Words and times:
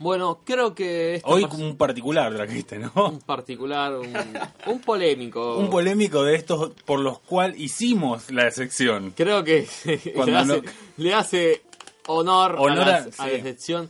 Bueno, 0.00 0.40
creo 0.44 0.74
que 0.74 1.16
esta 1.16 1.28
Hoy 1.28 1.46
un 1.58 1.76
particular 1.76 2.34
trajiste, 2.34 2.78
¿no? 2.78 2.90
un 3.10 3.20
particular, 3.20 3.92
un, 3.94 4.12
un 4.66 4.80
polémico. 4.80 5.58
Un 5.58 5.68
polémico 5.70 6.24
de 6.24 6.36
estos 6.36 6.70
por 6.86 7.00
los 7.00 7.18
cuales 7.20 7.60
hicimos 7.60 8.30
la 8.30 8.50
sección. 8.50 9.12
Creo 9.14 9.44
que 9.44 9.68
Cuando 10.14 10.32
le, 10.32 10.38
hace, 10.38 10.62
no- 10.62 10.62
le 10.96 11.14
hace 11.14 11.62
honor, 12.06 12.56
Honor 12.58 12.80
a, 12.80 12.86
la, 12.86 12.96
a- 12.96 13.22
a 13.24 13.26
la 13.28 13.36
sí. 13.36 13.42
sección. 13.42 13.88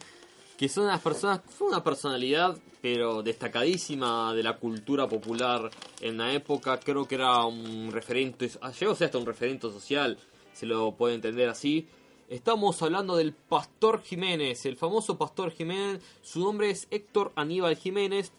Que 0.59 0.69
son 0.69 0.85
unas 0.85 1.01
personas, 1.01 1.41
fue 1.57 1.69
una 1.69 1.83
personalidad, 1.83 2.55
pero 2.83 3.23
destacadísima 3.23 4.35
de 4.35 4.43
la 4.43 4.57
cultura 4.59 5.07
popular 5.09 5.71
en 6.01 6.19
la 6.19 6.33
época. 6.35 6.79
Creo 6.81 7.07
que 7.07 7.15
era 7.15 7.45
un 7.47 7.91
referente, 7.93 8.49
llegó 8.49 8.93
a 8.93 8.97
ser 8.97 9.07
hasta 9.07 9.17
un 9.19 9.27
referente 9.27 9.69
social, 9.71 10.19
se 10.53 10.67
lo 10.67 10.93
puede 10.93 11.15
entender 11.15 11.49
así. 11.49 11.89
Estamos 12.31 12.81
hablando 12.81 13.17
del 13.17 13.33
Pastor 13.33 14.03
Jiménez, 14.03 14.65
el 14.65 14.77
famoso 14.77 15.19
Pastor 15.19 15.51
Jiménez. 15.51 16.01
Su 16.23 16.39
nombre 16.39 16.71
es 16.71 16.87
Héctor 16.93 17.33
Aníbal 17.35 17.75
Jiménez. 17.75 18.31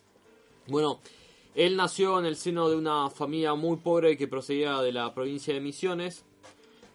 Bueno, 0.68 1.02
él 1.56 1.76
nació 1.76 2.18
en 2.18 2.26
el 2.26 2.38
seno 2.38 2.70
de 2.70 2.78
una 2.78 3.10
familia 3.10 3.54
muy 3.54 3.76
pobre 3.76 4.16
que 4.16 4.30
procedía 4.30 4.82
de 4.82 4.94
la 4.94 5.14
provincia 5.14 5.54
de 5.54 5.60
Misiones. 5.60 6.24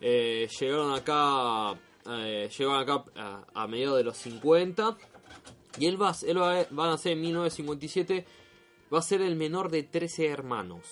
Eh, 0.01 0.49
llegaron 0.59 0.95
acá, 0.95 1.79
eh, 2.09 2.49
llegaron 2.57 2.81
acá 2.81 3.05
a, 3.53 3.67
mediados 3.67 3.99
de 3.99 4.05
los 4.05 4.17
50. 4.17 4.97
Y 5.79 5.89
él 5.89 6.01
va, 6.01 6.17
él 6.27 6.41
va, 6.41 6.65
va 6.73 6.87
a 6.87 6.91
nacer 6.93 7.13
en 7.13 7.21
1957. 7.21 8.25
Va 8.91 9.01
a 9.01 9.03
ser 9.03 9.21
el 9.21 9.37
menor 9.37 9.71
de 9.71 9.83
13 9.83 10.29
hermanos. 10.29 10.87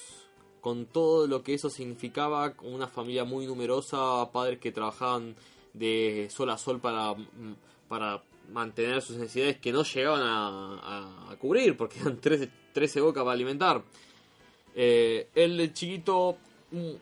Con 0.60 0.84
todo 0.84 1.26
lo 1.26 1.42
que 1.42 1.54
eso 1.54 1.70
significaba, 1.70 2.52
una 2.60 2.88
familia 2.88 3.24
muy 3.24 3.46
numerosa, 3.46 4.30
padres 4.32 4.58
que 4.58 4.70
trabajaban 4.70 5.34
de 5.74 6.28
sol 6.30 6.48
a 6.50 6.56
sol 6.56 6.80
para, 6.80 7.14
para 7.88 8.22
mantener 8.52 9.02
sus 9.02 9.16
necesidades 9.16 9.58
que 9.58 9.72
no 9.72 9.82
llegaban 9.82 10.22
a, 10.24 11.36
cubrir, 11.38 11.76
porque 11.76 12.00
eran 12.00 12.20
13, 12.20 12.50
13 12.72 13.00
bocas 13.00 13.22
para 13.22 13.34
alimentar. 13.34 13.82
Eh, 14.74 15.28
de 15.34 15.72
chiquito, 15.72 16.38
mm, 16.70 16.92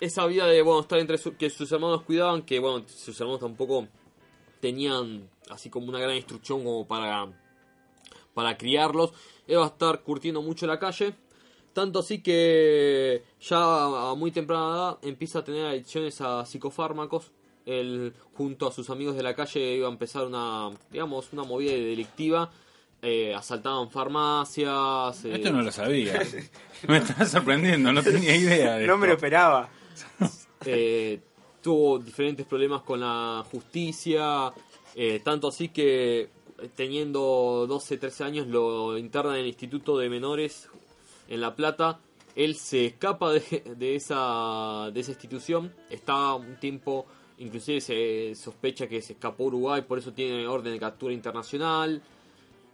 esa 0.00 0.26
vida 0.26 0.46
de 0.46 0.62
bueno 0.62 0.80
estar 0.80 0.98
entre 0.98 1.18
su- 1.18 1.36
que 1.36 1.50
sus 1.50 1.70
hermanos 1.72 2.02
cuidaban, 2.02 2.42
que 2.42 2.58
bueno, 2.58 2.84
sus 2.88 3.18
hermanos 3.20 3.40
tampoco 3.40 3.88
tenían 4.60 5.28
así 5.50 5.70
como 5.70 5.88
una 5.88 5.98
gran 5.98 6.16
instrucción 6.16 6.62
como 6.62 6.86
para, 6.86 7.28
para 8.34 8.56
criarlos. 8.56 9.12
Él 9.46 9.58
a 9.58 9.66
estar 9.66 10.02
curtiendo 10.02 10.42
mucho 10.42 10.66
la 10.66 10.78
calle. 10.78 11.14
Tanto 11.72 12.00
así 12.00 12.22
que 12.22 13.22
ya 13.40 14.10
a 14.10 14.14
muy 14.14 14.30
temprana 14.32 14.66
edad 14.68 14.98
empieza 15.02 15.40
a 15.40 15.44
tener 15.44 15.66
adicciones 15.66 16.20
a 16.20 16.44
psicofármacos. 16.44 17.30
Él 17.68 18.14
junto 18.34 18.66
a 18.66 18.72
sus 18.72 18.88
amigos 18.90 19.14
de 19.16 19.22
la 19.22 19.34
calle 19.34 19.74
iba 19.76 19.88
a 19.88 19.90
empezar 19.90 20.26
una, 20.26 20.70
digamos, 20.90 21.32
una 21.32 21.44
movida 21.44 21.72
delictiva. 21.72 22.50
Eh, 23.02 23.34
asaltaban 23.34 23.90
farmacias. 23.90 25.24
eh, 25.24 25.34
Esto 25.34 25.52
no 25.52 25.62
lo 25.62 25.70
sabía. 25.70 26.20
Me 26.88 26.96
está 26.98 27.24
sorprendiendo, 27.26 27.92
no 27.92 28.02
tenía 28.02 28.34
idea 28.34 28.76
de 28.76 28.86
No 28.86 28.96
me 28.98 29.06
lo 29.06 29.12
esperaba. 29.14 29.68
eh, 30.64 31.20
tuvo 31.62 31.98
diferentes 31.98 32.46
problemas 32.46 32.82
con 32.82 33.00
la 33.00 33.44
justicia, 33.50 34.52
eh, 34.94 35.20
tanto 35.22 35.48
así 35.48 35.68
que 35.68 36.28
teniendo 36.74 37.66
12, 37.68 37.98
13 37.98 38.24
años 38.24 38.46
lo 38.48 38.96
internan 38.98 39.34
en 39.34 39.40
el 39.42 39.46
Instituto 39.48 39.96
de 39.98 40.08
Menores 40.08 40.68
en 41.28 41.40
La 41.40 41.54
Plata. 41.54 42.00
Él 42.34 42.56
se 42.56 42.86
escapa 42.86 43.32
de, 43.32 43.40
de 43.76 43.96
esa, 43.96 44.90
de 44.92 45.00
esa 45.00 45.10
institución, 45.12 45.72
está 45.90 46.34
un 46.34 46.56
tiempo, 46.60 47.06
inclusive 47.38 47.80
se 47.80 48.34
sospecha 48.34 48.88
que 48.88 49.00
se 49.00 49.14
escapó 49.14 49.44
Uruguay, 49.44 49.82
por 49.82 49.98
eso 49.98 50.12
tiene 50.12 50.46
orden 50.46 50.72
de 50.72 50.78
captura 50.78 51.12
internacional. 51.12 52.02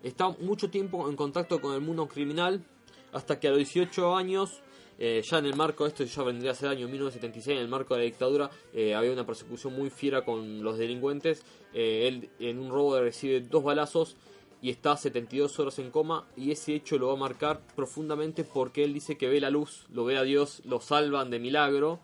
Está 0.02 0.28
mucho 0.28 0.70
tiempo 0.70 1.08
en 1.08 1.16
contacto 1.16 1.60
con 1.60 1.74
el 1.74 1.80
mundo 1.80 2.06
criminal, 2.06 2.64
hasta 3.12 3.38
que 3.38 3.48
a 3.48 3.50
los 3.50 3.58
18 3.58 4.16
años, 4.16 4.60
eh, 4.98 5.22
ya 5.24 5.38
en 5.38 5.46
el 5.46 5.56
marco, 5.56 5.86
esto 5.86 6.04
ya 6.04 6.22
vendría 6.22 6.52
a 6.52 6.54
ser 6.54 6.68
año 6.68 6.88
1976, 6.88 7.56
en 7.56 7.62
el 7.62 7.68
marco 7.68 7.94
de 7.94 8.00
la 8.00 8.04
dictadura, 8.04 8.50
eh, 8.72 8.94
había 8.94 9.12
una 9.12 9.26
persecución 9.26 9.74
muy 9.74 9.90
fiera 9.90 10.24
con 10.24 10.62
los 10.62 10.78
delincuentes. 10.78 11.42
Eh, 11.72 12.08
él 12.08 12.30
en 12.38 12.58
un 12.58 12.70
robo 12.70 12.98
recibe 13.00 13.40
dos 13.40 13.64
balazos 13.64 14.16
y 14.62 14.70
está 14.70 14.96
72 14.96 15.58
horas 15.58 15.78
en 15.78 15.90
coma 15.90 16.26
y 16.36 16.50
ese 16.50 16.74
hecho 16.74 16.96
lo 16.98 17.08
va 17.08 17.14
a 17.14 17.16
marcar 17.16 17.60
profundamente 17.74 18.44
porque 18.44 18.84
él 18.84 18.94
dice 18.94 19.18
que 19.18 19.28
ve 19.28 19.40
la 19.40 19.50
luz, 19.50 19.86
lo 19.92 20.04
ve 20.04 20.16
a 20.16 20.22
Dios, 20.22 20.62
lo 20.64 20.80
salvan 20.80 21.30
de 21.30 21.38
milagro 21.38 22.00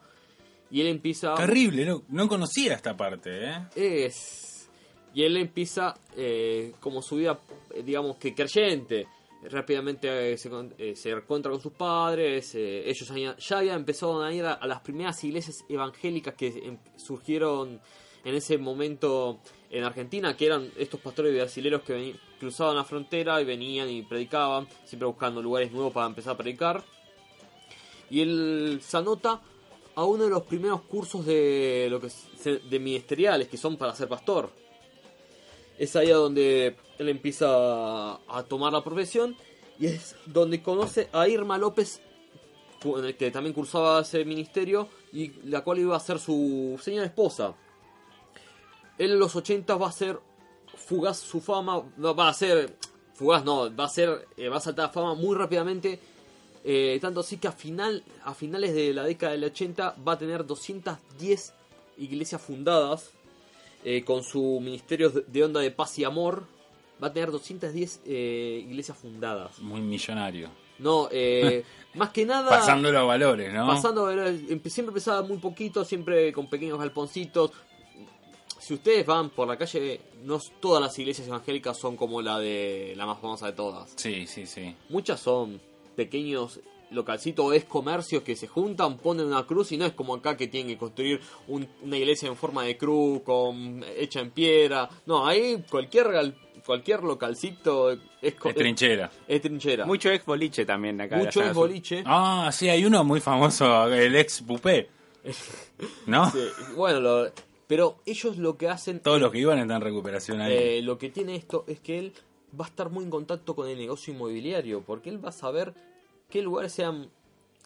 y 0.70 0.80
él 0.80 0.86
empieza... 0.86 1.34
Terrible, 1.34 1.84
no, 1.84 2.02
no 2.08 2.28
conocía 2.28 2.74
esta 2.74 2.96
parte, 2.96 3.44
¿eh? 3.44 3.58
Es. 3.74 4.70
Y 5.12 5.24
él 5.24 5.36
empieza 5.36 5.94
eh, 6.16 6.72
como 6.80 7.02
su 7.02 7.16
vida, 7.16 7.40
eh, 7.74 7.82
digamos 7.82 8.16
que 8.16 8.34
creyente. 8.34 9.06
Rápidamente 9.42 10.32
eh, 10.32 10.38
se, 10.38 10.50
eh, 10.78 10.94
se 10.94 11.10
encuentra 11.10 11.50
con 11.50 11.60
sus 11.60 11.72
padres. 11.72 12.54
ellos 12.54 13.08
ya, 13.16 13.36
ya 13.36 13.58
habían 13.58 13.76
empezado 13.76 14.22
a 14.22 14.32
ir 14.32 14.44
a, 14.44 14.52
a 14.52 14.66
las 14.66 14.80
primeras 14.80 15.22
iglesias 15.24 15.64
evangélicas 15.68 16.34
que 16.34 16.48
em- 16.48 16.78
surgieron 16.96 17.80
en 18.22 18.34
ese 18.34 18.58
momento 18.58 19.40
en 19.70 19.82
Argentina, 19.82 20.36
que 20.36 20.46
eran 20.46 20.70
estos 20.76 21.00
pastores 21.00 21.32
brasileños 21.34 21.82
que 21.82 22.14
cruzaban 22.38 22.76
la 22.76 22.84
frontera 22.84 23.40
y 23.40 23.44
venían 23.44 23.88
y 23.88 24.02
predicaban, 24.02 24.68
siempre 24.84 25.06
buscando 25.06 25.40
lugares 25.40 25.72
nuevos 25.72 25.92
para 25.92 26.06
empezar 26.06 26.34
a 26.34 26.36
predicar. 26.36 26.84
Y 28.10 28.20
él 28.20 28.80
se 28.82 28.96
anota 28.96 29.40
a 29.94 30.04
uno 30.04 30.24
de 30.24 30.30
los 30.30 30.42
primeros 30.42 30.82
cursos 30.82 31.26
de 31.26 31.88
lo 31.90 32.00
que 32.00 32.08
de 32.68 32.78
ministeriales 32.78 33.48
que 33.48 33.56
son 33.56 33.76
para 33.76 33.94
ser 33.94 34.08
pastor. 34.08 34.50
Es 35.78 35.96
ahí 35.96 36.10
a 36.10 36.16
donde 36.16 36.76
él 36.98 37.08
empieza 37.08 37.46
a, 37.48 38.44
tomar 38.48 38.72
la 38.72 38.84
profesión 38.84 39.36
y 39.78 39.86
es 39.86 40.14
donde 40.26 40.62
conoce 40.62 41.08
a 41.12 41.26
Irma 41.28 41.56
López, 41.56 42.02
que 43.18 43.30
también 43.30 43.54
cursaba 43.54 44.00
ese 44.00 44.24
ministerio 44.24 44.88
y 45.12 45.28
la 45.48 45.62
cual 45.62 45.78
iba 45.78 45.96
a 45.96 46.00
ser 46.00 46.18
su 46.18 46.78
señora 46.82 47.06
esposa. 47.06 47.54
Él 48.98 49.12
en 49.12 49.18
los 49.18 49.34
80 49.34 49.76
va 49.76 49.88
a 49.88 49.92
ser 49.92 50.20
fugaz 50.76 51.18
su 51.18 51.40
fama, 51.40 51.82
va 51.98 52.28
a 52.28 52.34
ser 52.34 52.76
fugaz, 53.14 53.44
no, 53.44 53.74
va 53.74 53.84
a 53.84 53.88
ser 53.88 54.28
eh, 54.36 54.48
va 54.48 54.58
a 54.58 54.60
saltar 54.60 54.92
fama 54.92 55.14
muy 55.14 55.34
rápidamente. 55.36 55.98
Eh, 56.64 56.98
tanto 57.00 57.20
así 57.20 57.38
que 57.38 57.48
a 57.48 57.52
final 57.52 58.04
a 58.24 58.34
finales 58.34 58.74
de 58.74 58.92
la 58.92 59.04
década 59.04 59.32
del 59.32 59.44
80 59.44 59.96
va 60.06 60.12
a 60.12 60.18
tener 60.18 60.44
210 60.46 61.54
iglesias 61.98 62.40
fundadas 62.42 63.10
eh, 63.84 64.04
con 64.04 64.22
su 64.22 64.60
ministerio 64.60 65.10
de- 65.10 65.44
onda 65.44 65.60
de 65.60 65.70
paz 65.70 65.98
y 65.98 66.04
amor. 66.04 66.44
Va 67.02 67.06
a 67.08 67.12
tener 67.14 67.30
210 67.30 68.02
eh, 68.04 68.64
iglesias 68.68 68.98
fundadas. 68.98 69.58
Muy 69.60 69.80
millonario. 69.80 70.50
No, 70.78 71.08
eh, 71.10 71.64
más 71.94 72.10
que 72.10 72.26
nada. 72.26 72.50
Pasando 72.50 72.92
los 72.92 73.06
valores, 73.06 73.52
¿no? 73.54 73.66
Pasando, 73.66 74.08
siempre 74.66 74.88
empezaba 74.90 75.22
muy 75.22 75.38
poquito, 75.38 75.82
siempre 75.84 76.30
con 76.32 76.48
pequeños 76.48 76.78
galponcitos. 76.78 77.52
Si 78.58 78.74
ustedes 78.74 79.06
van 79.06 79.30
por 79.30 79.48
la 79.48 79.56
calle, 79.56 80.00
no 80.24 80.38
todas 80.60 80.82
las 80.82 80.98
iglesias 80.98 81.26
evangélicas 81.26 81.78
son 81.78 81.96
como 81.96 82.20
la 82.20 82.38
de 82.38 82.92
la 82.96 83.06
más 83.06 83.18
famosa 83.18 83.46
de 83.46 83.52
todas. 83.54 83.92
Sí, 83.96 84.26
sí, 84.26 84.44
sí. 84.44 84.76
Muchas 84.90 85.20
son 85.20 85.58
pequeños 85.96 86.60
localcitos 86.90 87.44
o 87.46 87.52
es 87.52 87.64
comercios 87.64 88.22
que 88.24 88.34
se 88.34 88.48
juntan, 88.48 88.96
ponen 88.98 89.26
una 89.26 89.46
cruz 89.46 89.70
y 89.72 89.76
no 89.76 89.86
es 89.86 89.92
como 89.92 90.14
acá 90.14 90.36
que 90.36 90.48
tienen 90.48 90.72
que 90.72 90.78
construir 90.78 91.20
un- 91.46 91.68
una 91.82 91.96
iglesia 91.96 92.28
en 92.28 92.34
forma 92.36 92.64
de 92.64 92.76
cruz, 92.76 93.22
con, 93.22 93.84
hecha 93.96 94.20
en 94.20 94.30
piedra. 94.32 94.88
No, 95.06 95.26
ahí 95.26 95.62
cualquier 95.70 96.34
cualquier 96.66 97.02
localcito 97.04 97.90
es, 97.92 97.98
Es 98.20 98.34
trinchera. 98.54 99.10
es 99.26 99.40
trinchera. 99.40 99.86
Mucho 99.86 100.10
ex 100.10 100.24
boliche 100.26 100.66
también 100.66 101.00
acá. 101.00 101.16
Mucho 101.16 101.42
sur. 101.42 101.54
boliche. 101.54 102.02
Ah, 102.04 102.50
sí, 102.52 102.68
hay 102.68 102.84
uno 102.84 103.02
muy 103.04 103.20
famoso, 103.20 103.86
el 103.92 104.14
ex 104.16 104.42
Pupé. 104.42 104.88
¿No? 106.06 106.30
Sí, 106.30 106.38
bueno, 106.76 107.00
lo- 107.00 107.30
pero 107.66 107.98
ellos 108.04 108.36
lo 108.36 108.56
que 108.56 108.68
hacen 108.68 109.00
Todos 109.00 109.20
los 109.20 109.30
que 109.30 109.38
iban 109.38 109.58
están 109.58 109.76
en 109.76 109.82
recuperación 109.82 110.40
ahí. 110.40 110.52
Eh, 110.54 110.82
lo 110.82 110.98
que 110.98 111.08
tiene 111.08 111.36
esto 111.36 111.64
es 111.68 111.78
que 111.80 111.98
él 111.98 112.12
va 112.60 112.64
a 112.64 112.68
estar 112.68 112.90
muy 112.90 113.04
en 113.04 113.10
contacto 113.10 113.54
con 113.54 113.68
el 113.68 113.78
negocio 113.78 114.12
inmobiliario, 114.12 114.82
porque 114.82 115.08
él 115.08 115.24
va 115.24 115.28
a 115.28 115.32
saber 115.32 115.72
qué 116.30 116.40
lugares 116.42 116.72
sean... 116.72 117.10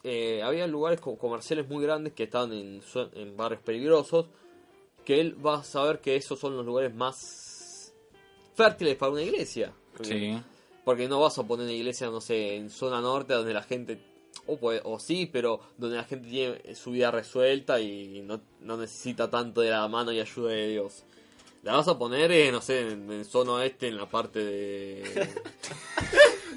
eh, 0.02 0.42
había 0.42 0.66
lugares 0.66 1.00
co- 1.00 1.16
comerciales 1.16 1.68
muy 1.68 1.82
grandes 1.84 2.12
que 2.14 2.24
estaban 2.24 2.52
en, 2.52 2.80
en 3.14 3.36
barrios 3.36 3.60
peligrosos, 3.62 4.26
que 5.04 5.20
él 5.20 5.36
va 5.44 5.58
a 5.58 5.64
saber 5.64 6.00
que 6.00 6.16
esos 6.16 6.38
son 6.40 6.56
los 6.56 6.64
lugares 6.66 6.94
más 6.94 7.92
fértiles 8.54 8.96
para 8.96 9.12
una 9.12 9.22
iglesia. 9.22 9.72
sí. 10.02 10.38
Porque 10.84 11.08
no 11.08 11.18
vas 11.20 11.38
a 11.38 11.44
poner 11.46 11.64
una 11.64 11.72
iglesia, 11.72 12.10
no 12.10 12.20
sé, 12.20 12.56
en 12.56 12.68
zona 12.68 13.00
norte 13.00 13.32
donde 13.32 13.54
la 13.54 13.62
gente, 13.62 13.98
o, 14.46 14.58
puede- 14.58 14.82
o 14.84 14.98
sí, 14.98 15.24
pero 15.32 15.60
donde 15.78 15.96
la 15.96 16.04
gente 16.04 16.28
tiene 16.28 16.74
su 16.74 16.90
vida 16.90 17.10
resuelta 17.10 17.80
y 17.80 18.20
no, 18.20 18.40
no 18.60 18.76
necesita 18.76 19.30
tanto 19.30 19.62
de 19.62 19.70
la 19.70 19.88
mano 19.88 20.12
y 20.12 20.20
ayuda 20.20 20.50
de 20.52 20.68
Dios. 20.68 21.04
La 21.64 21.76
vas 21.76 21.88
a 21.88 21.98
poner, 21.98 22.30
eh, 22.30 22.52
no 22.52 22.60
sé, 22.60 22.92
en, 22.92 23.10
en 23.10 23.24
zona 23.24 23.52
oeste, 23.52 23.88
en 23.88 23.96
la 23.96 24.06
parte 24.06 24.38
de... 24.44 25.28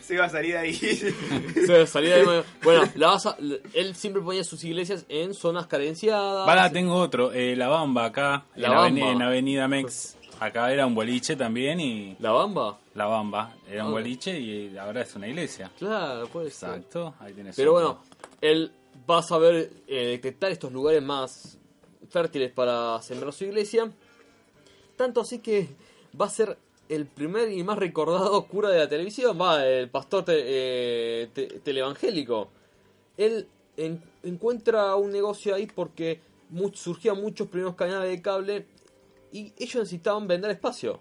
Se 0.01 0.13
iba 0.13 0.25
a 0.25 0.29
salir 0.29 0.53
de 0.53 0.57
ahí. 0.59 0.73
se- 1.65 1.87
salida 1.87 2.17
de- 2.17 2.43
Bueno, 2.63 2.83
la 2.95 3.07
vas 3.07 3.25
a- 3.25 3.37
él 3.73 3.95
siempre 3.95 4.21
ponía 4.21 4.43
sus 4.43 4.63
iglesias 4.63 5.05
en 5.09 5.33
zonas 5.33 5.67
carenciadas. 5.67 6.45
Para, 6.45 6.71
tengo 6.71 6.95
otro. 6.95 7.31
eh, 7.33 7.55
la 7.55 7.67
Bamba 7.67 8.05
acá, 8.05 8.45
La 8.55 8.67
en, 8.67 8.73
Bamba. 8.73 8.79
Avenida, 8.85 9.11
en 9.11 9.21
Avenida 9.21 9.67
Mex. 9.67 10.17
Acá 10.39 10.71
era 10.71 10.85
un 10.85 10.93
boliche 10.93 11.35
también 11.35 11.79
y... 11.79 12.15
¿La 12.19 12.31
Bamba? 12.31 12.77
La 12.93 13.05
Bamba. 13.05 13.55
Era 13.69 13.83
un 13.83 13.89
Ok. 13.89 13.95
boliche 13.99 14.39
y 14.39 14.77
ahora 14.77 15.01
es 15.01 15.15
una 15.15 15.27
iglesia. 15.27 15.71
Claro, 15.77 16.27
puede 16.27 16.51
ser. 16.51 16.69
Exacto, 16.69 17.15
ahí 17.19 17.33
tienes 17.33 17.55
Pero 17.55 17.73
otro. 17.73 17.85
bueno, 17.87 18.03
él 18.41 18.71
va 19.09 19.19
a 19.19 19.23
saber 19.23 19.71
eh, 19.87 20.07
detectar 20.07 20.51
estos 20.51 20.71
lugares 20.71 21.01
más 21.01 21.57
fértiles 22.09 22.51
para 22.51 23.01
sembrar 23.01 23.33
su 23.33 23.45
iglesia. 23.45 23.89
Tanto 24.97 25.21
así 25.21 25.39
que 25.39 25.69
va 26.19 26.25
a 26.25 26.29
ser 26.29 26.57
el 26.89 27.05
primer 27.05 27.51
y 27.51 27.63
más 27.63 27.77
recordado 27.77 28.45
cura 28.47 28.69
de 28.69 28.79
la 28.79 28.89
televisión, 28.89 29.37
va, 29.39 29.65
el 29.65 29.89
pastor 29.89 30.25
te- 30.25 30.33
eh, 30.45 31.27
te- 31.33 31.47
teleevangélico. 31.59 32.49
Él 33.17 33.47
en- 33.77 34.01
encuentra 34.23 34.95
un 34.95 35.11
negocio 35.11 35.55
ahí 35.55 35.67
porque 35.67 36.19
surgían 36.73 37.21
muchos 37.21 37.47
primeros 37.47 37.75
canales 37.75 38.09
de 38.09 38.21
cable 38.21 38.65
y 39.31 39.53
ellos 39.57 39.75
necesitaban 39.75 40.27
vender 40.27 40.51
espacio. 40.51 40.99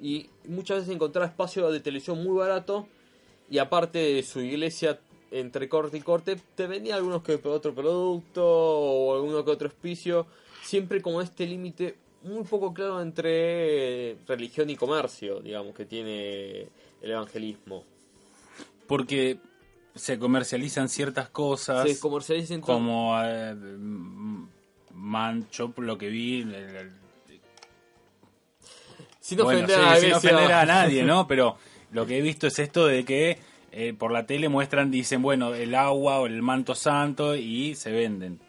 Y 0.00 0.28
muchas 0.48 0.78
veces 0.78 0.94
encontrar 0.94 1.28
espacio 1.28 1.70
de 1.70 1.78
televisión 1.80 2.22
muy 2.24 2.36
barato 2.36 2.88
y 3.48 3.58
aparte 3.58 3.98
de 3.98 4.22
su 4.22 4.40
iglesia 4.40 4.98
entre 5.30 5.68
corte 5.68 5.96
y 5.96 6.00
corte 6.00 6.36
te 6.56 6.66
vendía 6.66 6.96
algunos 6.96 7.22
que 7.22 7.40
otro 7.44 7.74
producto 7.74 8.42
o 8.44 9.14
alguno 9.14 9.44
que 9.44 9.50
otro 9.50 9.68
auspicio 9.68 10.26
siempre 10.62 11.00
como 11.00 11.20
este 11.22 11.46
límite 11.46 11.96
muy 12.24 12.44
poco 12.44 12.72
claro 12.72 13.00
entre 13.02 14.16
religión 14.26 14.70
y 14.70 14.76
comercio 14.76 15.40
digamos 15.40 15.74
que 15.74 15.84
tiene 15.86 16.60
el 17.00 17.10
evangelismo 17.10 17.84
Porque 18.86 19.38
se 19.94 20.18
comercializan 20.18 20.88
ciertas 20.88 21.28
cosas. 21.28 21.88
se 21.88 21.98
comercializa 22.00 22.54
en 22.54 22.60
todo- 22.60 22.74
como 22.74 23.14
eh, 23.22 23.54
mancho 24.94 25.72
lo 25.76 25.98
que 25.98 26.08
vi 26.08 26.42
el- 26.42 26.54
el- 26.54 26.92
sin 29.20 29.38
bueno, 29.38 29.60
ofender 29.64 29.78
sí, 29.78 29.84
a 29.86 29.96
sin 29.96 30.12
ofender 30.14 30.52
a 30.52 30.64
nadie 30.66 31.02
no 31.04 31.26
pero 31.28 31.56
lo 31.92 32.06
que 32.06 32.18
he 32.18 32.22
visto 32.22 32.46
es 32.46 32.58
esto 32.58 32.86
de 32.86 33.04
que 33.04 33.38
eh, 33.72 33.94
por 33.94 34.12
la 34.12 34.26
tele 34.26 34.48
muestran 34.48 34.90
dicen 34.90 35.22
bueno 35.22 35.54
el 35.54 35.74
agua 35.74 36.20
o 36.20 36.26
el 36.26 36.42
manto 36.42 36.74
santo 36.74 37.34
y 37.36 37.74
se 37.74 37.90
venden 37.92 38.40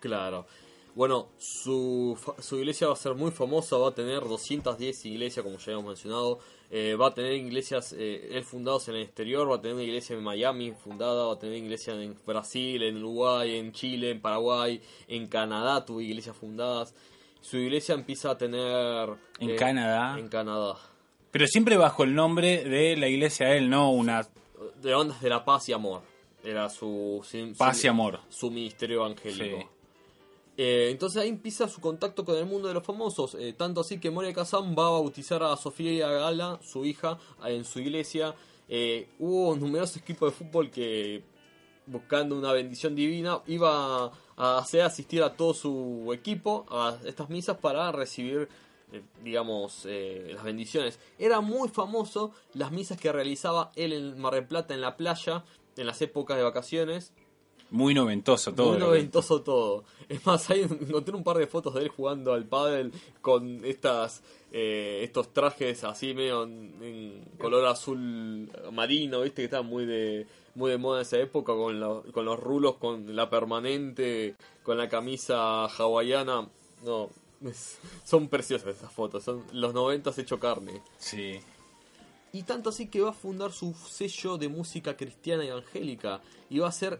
Claro. 0.00 0.46
Bueno, 0.94 1.28
su, 1.38 2.18
su 2.38 2.58
iglesia 2.58 2.88
va 2.88 2.94
a 2.94 2.96
ser 2.96 3.14
muy 3.14 3.30
famosa, 3.30 3.76
va 3.76 3.88
a 3.88 3.94
tener 3.94 4.20
210 4.20 5.06
iglesias, 5.06 5.44
como 5.44 5.58
ya 5.58 5.72
hemos 5.72 5.84
mencionado. 5.84 6.38
Eh, 6.72 6.94
va 6.94 7.08
a 7.08 7.14
tener 7.14 7.32
iglesias, 7.32 7.92
eh, 7.98 8.28
él 8.32 8.44
fundados 8.44 8.88
en 8.88 8.94
el 8.96 9.02
exterior, 9.02 9.50
va 9.50 9.56
a 9.56 9.60
tener 9.60 9.74
una 9.74 9.82
iglesia 9.82 10.14
en 10.14 10.22
Miami 10.22 10.72
fundada, 10.72 11.26
va 11.26 11.34
a 11.34 11.38
tener 11.38 11.56
iglesias 11.56 11.96
en 11.98 12.16
Brasil, 12.24 12.82
en 12.84 12.98
Uruguay, 12.98 13.56
en 13.56 13.72
Chile, 13.72 14.10
en 14.10 14.20
Paraguay, 14.20 14.80
en 15.08 15.26
Canadá 15.26 15.84
tuvo 15.84 16.00
iglesias 16.00 16.36
fundadas. 16.36 16.94
Su 17.40 17.56
iglesia 17.56 17.94
empieza 17.94 18.30
a 18.30 18.38
tener... 18.38 19.08
En 19.40 19.50
eh, 19.50 19.56
Canadá. 19.56 20.16
En 20.18 20.28
Canadá. 20.28 20.76
pero 21.32 21.46
siempre 21.48 21.76
bajo 21.76 22.04
el 22.04 22.14
nombre 22.14 22.62
de 22.62 22.96
la 22.96 23.08
iglesia 23.08 23.48
de 23.48 23.58
él 23.58 23.70
no 23.70 23.90
una 23.90 24.28
De 24.80 24.94
ondas 24.94 25.20
de 25.20 25.28
la 25.28 25.44
paz 25.44 25.68
y 25.70 25.72
amor. 25.72 26.02
Era 26.44 26.68
su... 26.68 27.20
su- 27.28 27.54
paz 27.58 27.82
y 27.84 27.88
amor 27.88 28.20
Su 28.28 28.50
ministerio 28.50 29.04
evangélico. 29.04 29.58
Sí. 29.58 29.66
Eh, 30.56 30.88
entonces 30.90 31.22
ahí 31.22 31.28
empieza 31.28 31.68
su 31.68 31.80
contacto 31.80 32.24
con 32.24 32.36
el 32.36 32.46
mundo 32.46 32.68
de 32.68 32.74
los 32.74 32.84
famosos. 32.84 33.34
eh, 33.34 33.54
tanto 33.54 33.80
así 33.80 33.98
que 33.98 34.10
Moria 34.10 34.32
Kazan 34.34 34.74
va 34.76 34.88
a 34.88 34.90
bautizar 34.90 35.42
a 35.42 35.56
Sofía 35.56 36.08
Gala, 36.08 36.58
su 36.62 36.84
hija, 36.84 37.18
en 37.44 37.64
su 37.64 37.80
iglesia. 37.80 38.34
Eh, 38.68 39.08
hubo 39.18 39.56
numerosos 39.56 39.96
equipos 39.96 40.30
de 40.30 40.36
fútbol 40.44 40.70
que, 40.70 41.22
buscando 41.86 42.36
una 42.36 42.52
bendición 42.52 42.94
divina, 42.94 43.40
iba 43.46 44.12
a 44.36 44.58
hacer 44.58 44.82
asistir 44.82 45.22
a 45.22 45.34
todo 45.36 45.54
su 45.54 46.10
equipo 46.12 46.66
a 46.70 46.98
estas 47.04 47.28
misas 47.30 47.56
para 47.58 47.90
recibir, 47.90 48.48
eh, 48.92 49.02
digamos, 49.24 49.86
las 49.86 50.44
bendiciones. 50.44 50.98
Era 51.18 51.40
muy 51.40 51.68
famoso 51.68 52.32
las 52.54 52.70
misas 52.70 53.00
que 53.00 53.10
realizaba 53.12 53.72
él 53.76 53.92
en 53.92 54.20
Mar 54.20 54.34
del 54.34 54.46
Plata, 54.46 54.74
en 54.74 54.82
la 54.82 54.96
playa, 54.96 55.44
en 55.76 55.86
las 55.86 56.00
épocas 56.02 56.36
de 56.36 56.42
vacaciones. 56.42 57.12
Muy 57.70 57.94
noventoso 57.94 58.52
todo 58.52 58.68
Muy 58.70 58.78
que- 58.78 58.84
noventoso 58.84 59.42
todo. 59.42 59.84
Es 60.08 60.24
más, 60.26 60.50
ahí 60.50 60.62
encontré 60.62 61.14
un 61.14 61.22
par 61.22 61.36
de 61.38 61.46
fotos 61.46 61.74
de 61.74 61.82
él 61.82 61.88
jugando 61.88 62.32
al 62.32 62.44
pádel 62.46 62.92
con 63.22 63.64
estas 63.64 64.22
eh, 64.52 65.02
estos 65.04 65.32
trajes 65.32 65.84
así 65.84 66.12
medio 66.12 66.42
en, 66.42 66.74
en 66.82 67.24
color 67.38 67.64
azul 67.66 68.50
marino, 68.72 69.20
viste 69.20 69.42
que 69.42 69.44
estaban 69.44 69.66
muy 69.66 69.86
de 69.86 70.26
muy 70.56 70.70
de 70.72 70.78
moda 70.78 70.98
en 70.98 71.02
esa 71.02 71.18
época 71.18 71.52
con, 71.54 71.78
la- 71.78 72.02
con 72.12 72.24
los 72.24 72.38
rulos, 72.40 72.74
con 72.76 73.14
la 73.14 73.30
permanente, 73.30 74.34
con 74.64 74.76
la 74.76 74.88
camisa 74.88 75.66
hawaiana. 75.66 76.48
No, 76.84 77.08
es- 77.44 77.78
son 78.04 78.28
preciosas 78.28 78.76
esas 78.76 78.92
fotos, 78.92 79.22
son 79.22 79.44
los 79.52 79.72
noventas 79.74 80.18
hecho 80.18 80.40
carne. 80.40 80.82
sí 80.98 81.38
Y 82.32 82.42
tanto 82.42 82.70
así 82.70 82.88
que 82.88 83.00
va 83.00 83.10
a 83.10 83.12
fundar 83.12 83.52
su 83.52 83.72
sello 83.74 84.36
de 84.38 84.48
música 84.48 84.96
cristiana 84.96 85.44
y 85.44 85.48
evangélica. 85.48 86.20
Y 86.48 86.58
va 86.58 86.68
a 86.68 86.72
ser 86.72 86.98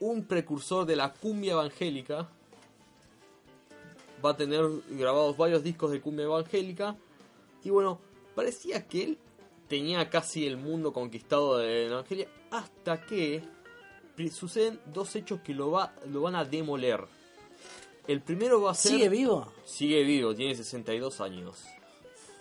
un 0.00 0.24
precursor 0.24 0.86
de 0.86 0.96
la 0.96 1.12
cumbia 1.12 1.52
evangélica. 1.52 2.28
Va 4.24 4.30
a 4.30 4.36
tener 4.36 4.64
grabados 4.90 5.36
varios 5.36 5.62
discos 5.62 5.90
de 5.90 6.00
cumbia 6.00 6.24
evangélica. 6.24 6.96
Y 7.64 7.70
bueno, 7.70 8.00
parecía 8.34 8.86
que 8.86 9.04
él 9.04 9.18
tenía 9.68 10.08
casi 10.10 10.46
el 10.46 10.56
mundo 10.56 10.92
conquistado 10.92 11.58
de 11.58 11.86
la 11.88 11.92
evangelia. 11.94 12.28
Hasta 12.50 13.04
que 13.04 13.42
suceden 14.30 14.80
dos 14.92 15.14
hechos 15.16 15.40
que 15.40 15.54
lo, 15.54 15.70
va, 15.70 15.94
lo 16.06 16.22
van 16.22 16.36
a 16.36 16.44
demoler. 16.44 17.04
El 18.06 18.22
primero 18.22 18.62
va 18.62 18.70
a 18.70 18.74
ser... 18.74 18.92
¿Sigue 18.92 19.08
vivo? 19.08 19.52
Sigue 19.64 20.04
vivo, 20.04 20.34
tiene 20.34 20.54
62 20.54 21.20
años. 21.20 21.64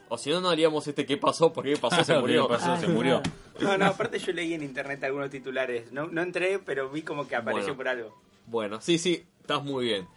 O 0.08 0.18
si 0.18 0.30
no, 0.30 0.40
no 0.40 0.50
haríamos 0.50 0.88
este 0.88 1.06
qué 1.06 1.18
pasó, 1.18 1.52
porque 1.52 1.74
qué 1.74 1.80
pasó, 1.80 2.04
se 2.04 2.14
que 2.14 2.20
murió. 2.22 2.48
pasó, 2.48 2.78
se 2.78 2.88
murió 2.88 3.22
No, 3.60 3.78
no, 3.78 3.86
aparte 3.86 4.20
yo 4.20 4.32
leí 4.34 4.54
en 4.54 4.64
internet 4.64 5.04
algunos 5.04 5.30
titulares. 5.30 5.92
No, 5.92 6.08
no 6.08 6.22
entré, 6.22 6.60
pero 6.60 6.90
vi 6.90 7.02
como 7.04 7.28
que 7.28 7.36
apareció 7.36 7.76
Bueno. 7.76 7.78
por 7.78 7.88
algo. 7.88 8.22
Bueno, 8.48 8.82
sí, 8.82 8.98
sí, 8.98 9.26
estás 9.42 9.64
muy 9.64 9.86
bien. 9.86 10.08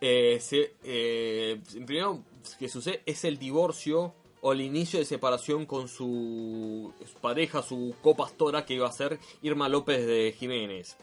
Eh, 0.00 0.38
se- 0.40 0.74
eh, 0.84 1.60
primero 1.86 2.22
que 2.58 2.68
sucede 2.68 3.02
es 3.06 3.24
el 3.24 3.38
divorcio 3.38 4.14
o 4.40 4.52
el 4.52 4.62
inicio 4.62 4.98
de 4.98 5.04
separación 5.04 5.66
con 5.66 5.88
su 5.88 6.92
pareja, 7.20 7.62
su 7.62 7.94
copastora, 8.02 8.64
que 8.64 8.74
iba 8.74 8.88
a 8.88 8.92
ser 8.92 9.18
Irma 9.42 9.68
López 9.68 10.06
de 10.06 10.34
Jiménez. 10.38 10.96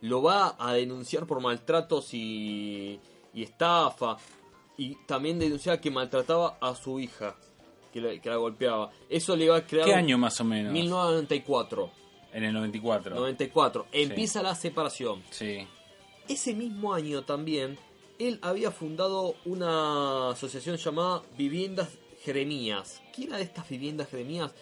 Lo 0.00 0.22
va 0.22 0.56
a 0.58 0.72
denunciar 0.72 1.26
por 1.26 1.40
maltratos 1.42 2.14
y, 2.14 2.98
y 3.34 3.42
estafa. 3.42 4.16
Y 4.78 4.94
también 5.06 5.38
denunciaba 5.38 5.78
que 5.78 5.90
maltrataba 5.90 6.56
a 6.62 6.74
su 6.74 6.98
hija, 7.00 7.36
que 7.92 8.00
la, 8.00 8.18
que 8.20 8.28
la 8.28 8.36
golpeaba. 8.36 8.90
Eso 9.08 9.36
le 9.36 9.48
va 9.48 9.58
a 9.58 9.66
crear... 9.66 9.86
¿qué 9.86 9.94
año 9.94 10.18
más 10.18 10.40
o 10.40 10.44
menos? 10.44 10.72
1994. 10.72 11.90
en 12.32 12.44
el 12.44 12.52
94 12.52 13.14
94. 13.14 13.86
Empieza 13.92 14.42
la 14.42 14.54
separación. 14.54 15.22
sí 15.30 15.66
Ese 16.28 16.54
mismo 16.54 16.94
año 16.94 17.22
también, 17.22 17.78
él 18.18 18.38
había 18.42 18.70
fundado 18.70 19.34
una 19.44 20.30
asociación 20.30 20.76
llamada 20.76 21.22
Viviendas 21.36 21.88
Jeremías. 22.22 23.02
¿Qué 23.14 23.24
era 23.24 23.38
de 23.38 23.44
estas 23.44 23.68
viviendas 23.68 24.08
Jeremías? 24.08 24.54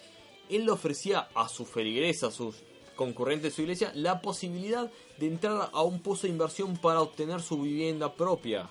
Él 0.48 0.64
le 0.64 0.70
ofrecía 0.70 1.28
a 1.34 1.48
sus 1.48 1.68
feligreses, 1.68 2.24
a 2.24 2.30
sus 2.30 2.56
concurrentes 2.96 3.52
de 3.52 3.56
su 3.56 3.62
iglesia, 3.62 3.92
la 3.94 4.20
posibilidad 4.20 4.90
de 5.18 5.26
entrar 5.26 5.70
a 5.72 5.82
un 5.82 6.00
pozo 6.00 6.26
de 6.26 6.32
inversión 6.32 6.76
para 6.76 7.00
obtener 7.00 7.40
su 7.40 7.60
vivienda 7.62 8.12
propia. 8.14 8.68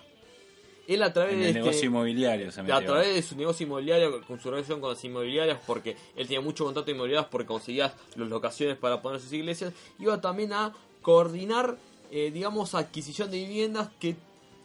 Él 0.88 1.04
a 1.04 1.12
través 1.12 1.34
en 1.34 1.40
de 1.42 1.48
este- 1.50 1.60
negocio 1.60 1.86
inmobiliario 1.88 2.52
se 2.52 2.62
a 2.62 2.64
través 2.86 3.14
de 3.16 3.22
su 3.22 3.36
negocio 3.36 3.66
inmobiliario, 3.66 4.26
con 4.26 4.40
su 4.40 4.50
relación 4.50 4.80
con 4.80 4.92
las 4.92 5.04
inmobiliarias, 5.04 5.60
porque 5.68 5.98
él 6.16 6.26
tenía 6.28 6.42
mucho 6.42 6.64
contacto 6.66 6.90
inmobiliarias 6.92 7.30
porque 7.30 7.46
conseguía 7.48 7.94
las 8.16 8.30
locaciones 8.30 8.78
para 8.78 9.02
poner 9.02 9.20
sus 9.20 9.34
iglesias, 9.34 9.74
iba 10.00 10.20
también 10.22 10.54
a 10.54 10.74
coordinar, 11.02 11.78
eh, 12.12 12.32
digamos, 12.32 12.74
adquisición 12.76 13.30
de 13.32 13.38
viviendas 13.38 13.90
que 14.00 14.16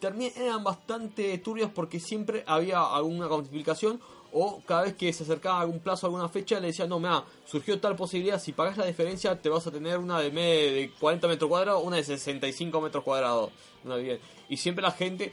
también 0.00 0.32
eran 0.36 0.64
bastante 0.64 1.36
turbias 1.38 1.70
porque 1.74 2.00
siempre 2.00 2.42
había 2.46 2.82
alguna 2.82 3.28
complicación 3.28 4.00
o 4.32 4.62
cada 4.66 4.82
vez 4.82 4.94
que 4.94 5.12
se 5.12 5.24
acercaba 5.24 5.58
a 5.58 5.60
algún 5.60 5.78
plazo, 5.80 6.06
a 6.06 6.08
alguna 6.08 6.28
fecha, 6.28 6.58
le 6.58 6.68
decían, 6.68 6.88
no, 6.88 6.98
mira, 6.98 7.22
surgió 7.46 7.78
tal 7.78 7.94
posibilidad, 7.96 8.40
si 8.40 8.52
pagas 8.52 8.76
la 8.78 8.86
diferencia 8.86 9.40
te 9.40 9.48
vas 9.48 9.66
a 9.66 9.70
tener 9.70 9.98
una 9.98 10.18
de, 10.20 10.30
me- 10.30 10.42
de 10.42 10.90
40 10.98 11.28
metros 11.28 11.48
cuadrados, 11.48 11.82
una 11.84 11.96
de 11.96 12.04
65 12.04 12.80
metros 12.80 13.04
cuadrados. 13.04 13.50
Una 13.84 13.96
vivienda. 13.96 14.22
Y 14.48 14.56
siempre 14.56 14.82
la 14.82 14.90
gente 14.92 15.32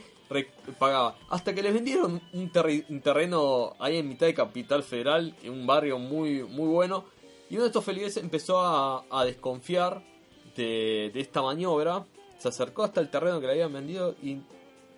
pagaba. 0.78 1.16
Hasta 1.30 1.54
que 1.54 1.62
les 1.62 1.74
vendieron 1.74 2.22
un, 2.34 2.52
terri- 2.52 2.86
un 2.90 3.02
terreno 3.02 3.76
ahí 3.80 3.98
en 3.98 4.08
mitad 4.08 4.28
de 4.28 4.34
Capital 4.34 4.84
Federal, 4.84 5.36
en 5.44 5.52
un 5.54 5.68
barrio 5.68 5.98
muy, 6.00 6.44
muy 6.44 6.68
bueno. 6.68 7.06
Y 7.50 7.56
uno 7.56 7.64
de 7.64 7.68
estos 7.70 7.84
feligreses 7.84 8.24
empezó 8.24 8.60
a, 8.62 9.26
desconfiar 9.26 10.04
de, 10.56 11.12
de 11.14 11.20
esta 11.20 11.42
maniobra. 11.42 12.06
Se 12.38 12.48
acercó 12.48 12.84
hasta 12.84 13.02
el 13.02 13.10
terreno 13.10 13.40
que 13.42 13.48
le 13.48 13.54
habían 13.54 13.74
vendido 13.74 14.16
y 14.22 14.38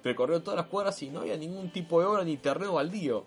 recorrió 0.03 0.41
todas 0.41 0.57
las 0.57 0.67
cuadras 0.67 1.01
y 1.01 1.09
no 1.09 1.21
había 1.21 1.37
ningún 1.37 1.71
tipo 1.71 1.99
de 1.99 2.07
obra 2.07 2.23
ni 2.23 2.37
terreno 2.37 2.73
baldío. 2.73 3.25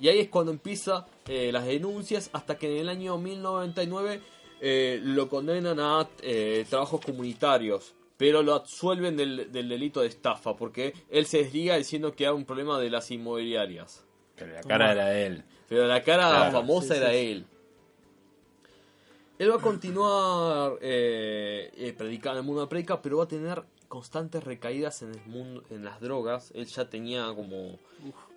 Y 0.00 0.08
ahí 0.08 0.20
es 0.20 0.28
cuando 0.28 0.52
empieza 0.52 1.06
eh, 1.26 1.50
las 1.52 1.64
denuncias 1.66 2.30
hasta 2.32 2.56
que 2.58 2.70
en 2.72 2.78
el 2.78 2.88
año 2.88 3.18
1099 3.18 4.20
eh, 4.60 5.00
lo 5.02 5.28
condenan 5.28 5.78
a 5.80 6.08
eh, 6.22 6.64
trabajos 6.68 7.00
comunitarios. 7.00 7.94
Pero 8.18 8.42
lo 8.42 8.52
absuelven 8.54 9.16
del, 9.16 9.50
del 9.50 9.68
delito 9.70 10.00
de 10.02 10.08
estafa 10.08 10.54
porque 10.56 10.92
él 11.08 11.24
se 11.24 11.38
desliga 11.38 11.76
diciendo 11.76 12.12
que 12.14 12.24
era 12.24 12.34
un 12.34 12.44
problema 12.44 12.78
de 12.78 12.90
las 12.90 13.10
inmobiliarias. 13.10 14.04
pero 14.36 14.52
la 14.52 14.60
cara 14.62 14.92
era 14.92 15.06
de 15.06 15.26
él 15.26 15.44
Pero 15.68 15.86
la 15.86 16.02
cara 16.02 16.28
Claro, 16.28 16.52
famosa 16.52 16.94
sí, 16.94 17.00
era 17.00 17.10
sí. 17.12 17.16
él. 17.16 17.46
Él 19.38 19.50
va 19.52 19.56
a 19.56 19.60
continuar 19.60 20.78
eh, 20.80 21.70
eh, 21.76 21.94
predicando 21.96 22.40
en 22.40 22.42
el 22.42 22.46
mundo 22.46 22.60
de 22.60 22.66
la 22.66 22.68
predica, 22.68 23.00
pero 23.00 23.18
va 23.18 23.24
a 23.24 23.28
tener 23.28 23.62
constantes 23.86 24.42
recaídas 24.42 25.02
en 25.02 25.10
el 25.14 25.24
mundo, 25.26 25.62
en 25.70 25.84
las 25.84 26.00
drogas. 26.00 26.50
Él 26.56 26.66
ya 26.66 26.90
tenía 26.90 27.32
como 27.36 27.78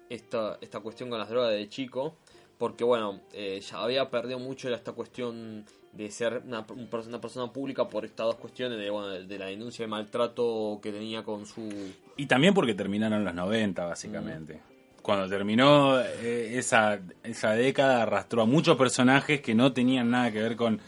esta, 0.09 0.59
esta 0.61 0.79
cuestión 0.79 1.09
con 1.09 1.17
las 1.17 1.29
drogas 1.29 1.51
de 1.53 1.67
chico, 1.69 2.13
porque 2.59 2.83
bueno, 2.83 3.19
eh, 3.33 3.59
ya 3.61 3.81
había 3.83 4.11
perdido 4.11 4.37
mucho 4.37 4.71
esta 4.73 4.91
cuestión 4.91 5.65
de 5.93 6.09
ser 6.09 6.41
una, 6.45 6.65
una 6.69 7.21
persona 7.21 7.51
pública 7.51 7.87
por 7.87 8.05
estas 8.05 8.25
dos 8.25 8.35
cuestiones 8.35 8.79
de, 8.79 8.89
bueno, 8.89 9.09
de 9.09 9.39
la 9.39 9.47
denuncia 9.47 9.83
de 9.83 9.89
maltrato 9.89 10.79
que 10.81 10.91
tenía 10.91 11.23
con 11.23 11.45
su 11.45 11.69
Y 12.17 12.25
también 12.27 12.53
porque 12.53 12.73
terminaron 12.73 13.25
los 13.25 13.33
90, 13.33 13.85
básicamente. 13.85 14.61
Cuando 15.01 15.27
terminó 15.27 15.99
eh, 15.99 16.57
esa, 16.57 16.99
esa 17.23 17.51
década, 17.53 18.03
arrastró 18.03 18.43
a 18.43 18.45
muchos 18.45 18.77
personajes 18.77 19.41
que 19.41 19.55
no 19.55 19.73
tenían 19.73 20.11
nada 20.11 20.31
que 20.31 20.41
ver 20.41 20.55
con 20.55 20.79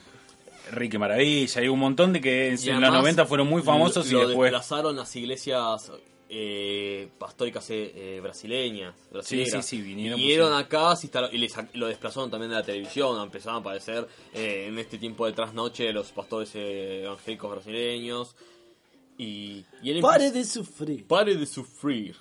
Ricky 0.71 0.97
Maravilla. 0.97 1.59
Hay 1.59 1.67
un 1.67 1.79
montón 1.79 2.13
de 2.13 2.21
que 2.21 2.49
en, 2.49 2.59
Y 2.59 2.69
en 2.69 2.75
además, 2.75 2.91
los 2.91 3.01
90 3.01 3.25
fueron 3.25 3.47
muy 3.47 3.61
famosos 3.61 4.09
lo, 4.11 4.23
y 4.23 4.27
después. 4.27 4.51
desplazaron 4.51 4.95
las 4.95 5.15
iglesias 5.15 5.91
eh, 6.35 7.09
pastóricas 7.19 7.65
eh, 7.69 8.19
brasileñas. 8.23 8.95
brasileras. 9.11 9.63
sí, 9.65 9.77
sí, 9.77 9.81
vinieron, 9.83 10.51
acá 10.53 10.95
se 10.95 11.07
instaló- 11.07 11.29
y 11.31 11.37
les 11.37 11.53
lo 11.73 11.85
desplazaron 11.87 12.31
también 12.31 12.49
de 12.49 12.57
la 12.57 12.63
televisión. 12.63 13.21
Empezaron 13.21 13.57
a 13.57 13.59
aparecer 13.59 14.07
eh, 14.33 14.65
en 14.67 14.79
este 14.79 14.97
tiempo 14.97 15.27
de 15.27 15.33
trasnoche 15.33 15.93
los 15.93 16.11
pastores 16.11 16.49
eh, 16.55 17.03
evangélicos 17.03 17.51
brasileños. 17.51 18.35
Y, 19.15 19.63
y 19.83 19.91
él 19.91 20.01
Pare 20.01 20.31
de 20.31 20.43
sufrir. 20.43 21.05
Pare 21.05 21.35
de 21.35 21.45
sufrir. 21.45 22.15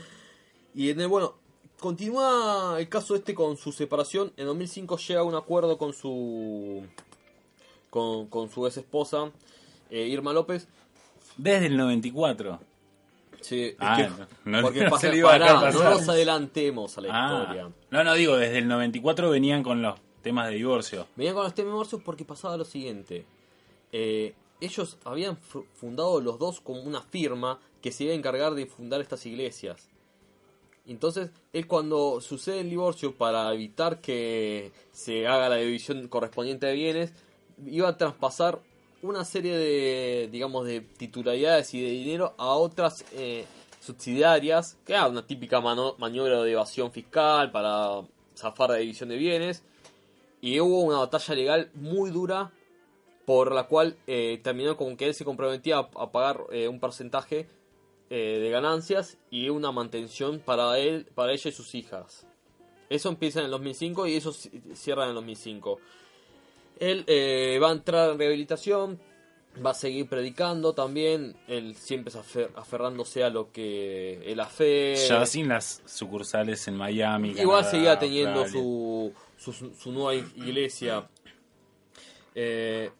y 0.74 0.90
en 0.90 1.00
el, 1.00 1.06
bueno, 1.06 1.36
continúa 1.78 2.76
el 2.80 2.88
caso 2.88 3.14
este 3.14 3.32
con 3.32 3.56
su 3.56 3.70
separación. 3.70 4.32
En 4.36 4.46
2005 4.46 4.96
llega 4.98 5.20
a 5.20 5.24
un 5.24 5.36
acuerdo 5.36 5.78
con 5.78 5.92
su 5.92 6.84
con, 7.90 8.26
con 8.26 8.50
su 8.50 8.66
ex 8.66 8.78
esposa, 8.78 9.30
eh, 9.88 10.08
Irma 10.08 10.32
López. 10.32 10.66
Desde 11.36 11.66
el 11.66 11.76
94. 11.76 12.58
Sí, 13.48 13.62
es 13.66 13.76
Ah, 13.78 13.96
que- 13.96 14.08
no- 14.50 14.56
no- 14.58 14.62
porque 14.62 14.80
no 14.84 14.90
pasa- 14.90 15.08
pará, 15.22 15.70
no 15.70 15.90
nos 15.90 16.08
adelantemos 16.08 16.98
a 16.98 17.00
la 17.00 17.08
Ah. 17.12 17.38
historia. 17.40 17.70
No, 17.90 18.02
no, 18.04 18.14
digo, 18.14 18.36
desde 18.36 18.58
el 18.58 18.66
94 18.66 19.30
venían 19.30 19.62
con 19.62 19.82
los 19.82 20.00
temas 20.22 20.48
de 20.48 20.54
divorcio. 20.56 21.06
Venían 21.14 21.34
con 21.36 21.44
los 21.44 21.54
temas 21.54 21.70
divorcios 21.72 22.02
porque 22.04 22.24
pasaba 22.24 22.56
lo 22.56 22.64
siguiente. 22.64 23.24
Eh, 23.92 24.34
ellos 24.60 24.98
habían 25.04 25.36
fu- 25.36 25.64
fundado 25.74 26.20
los 26.20 26.40
dos 26.40 26.60
como 26.60 26.80
una 26.82 27.00
firma 27.02 27.60
que 27.80 27.92
se 27.92 28.02
iba 28.04 28.12
a 28.14 28.16
encargar 28.16 28.54
de 28.54 28.66
fundar 28.66 29.00
estas 29.00 29.24
iglesias. 29.26 29.88
Entonces, 30.86 31.30
él 31.52 31.66
cuando 31.68 32.20
sucede 32.20 32.60
el 32.60 32.70
divorcio, 32.70 33.14
para 33.14 33.52
evitar 33.54 34.00
que 34.00 34.72
se 34.92 35.26
haga 35.28 35.48
la 35.48 35.56
división 35.56 36.08
correspondiente 36.08 36.66
de 36.66 36.72
bienes, 36.74 37.12
iba 37.64 37.88
a 37.88 37.96
traspasar 37.96 38.60
una 39.08 39.24
serie 39.24 39.56
de, 39.56 40.28
digamos, 40.30 40.66
de 40.66 40.80
titularidades 40.80 41.72
y 41.74 41.80
de 41.82 41.90
dinero 41.90 42.34
a 42.38 42.54
otras 42.54 43.04
eh, 43.12 43.44
subsidiarias, 43.80 44.78
que 44.84 44.92
era 44.92 45.06
una 45.08 45.26
típica 45.26 45.60
maniobra 45.60 46.42
de 46.42 46.52
evasión 46.52 46.92
fiscal 46.92 47.50
para 47.50 48.02
zafar 48.36 48.70
la 48.70 48.76
división 48.76 49.08
de 49.08 49.16
bienes. 49.16 49.62
Y 50.40 50.60
hubo 50.60 50.80
una 50.82 50.98
batalla 50.98 51.34
legal 51.34 51.70
muy 51.74 52.10
dura 52.10 52.52
por 53.24 53.52
la 53.52 53.64
cual 53.66 53.96
eh, 54.06 54.40
terminó 54.44 54.76
con 54.76 54.96
que 54.96 55.06
él 55.06 55.14
se 55.14 55.24
comprometía 55.24 55.78
a, 55.78 56.12
pagar 56.12 56.44
eh, 56.52 56.68
un 56.68 56.78
porcentaje 56.78 57.48
eh, 58.10 58.38
de 58.40 58.50
ganancias 58.50 59.18
y 59.30 59.48
una 59.48 59.72
mantención 59.72 60.38
para 60.38 60.78
él, 60.78 61.06
para 61.14 61.32
ella 61.32 61.48
y 61.48 61.52
sus 61.52 61.74
hijas. 61.74 62.26
Eso 62.88 63.08
empieza 63.08 63.40
en 63.40 63.46
el 63.46 63.50
2005 63.50 64.06
y 64.06 64.14
eso 64.14 64.30
ci- 64.30 64.74
cierra 64.74 65.04
en 65.04 65.08
el 65.08 65.14
2005. 65.16 65.80
Él 66.78 67.04
eh, 67.06 67.58
va 67.62 67.70
a 67.70 67.72
entrar 67.72 68.10
en 68.10 68.18
rehabilitación, 68.18 68.98
va 69.64 69.70
a 69.70 69.74
seguir 69.74 70.08
predicando 70.08 70.74
también. 70.74 71.36
Él 71.48 71.74
siempre 71.76 72.12
afer- 72.12 72.50
aferrándose 72.54 73.24
a 73.24 73.30
lo 73.30 73.50
que 73.52 74.20
es 74.30 74.36
la 74.36 74.46
fe. 74.46 74.94
Ya 75.08 75.24
sin 75.26 75.48
las 75.48 75.82
sucursales 75.86 76.68
en 76.68 76.76
Miami. 76.76 77.30
Igual 77.30 77.62
Canadá, 77.62 77.70
seguía 77.70 77.98
teniendo 77.98 78.46
su, 78.48 79.12
su, 79.38 79.52
su 79.74 79.92
nueva 79.92 80.14
iglesia. 80.14 81.08
Eh, 82.34 82.90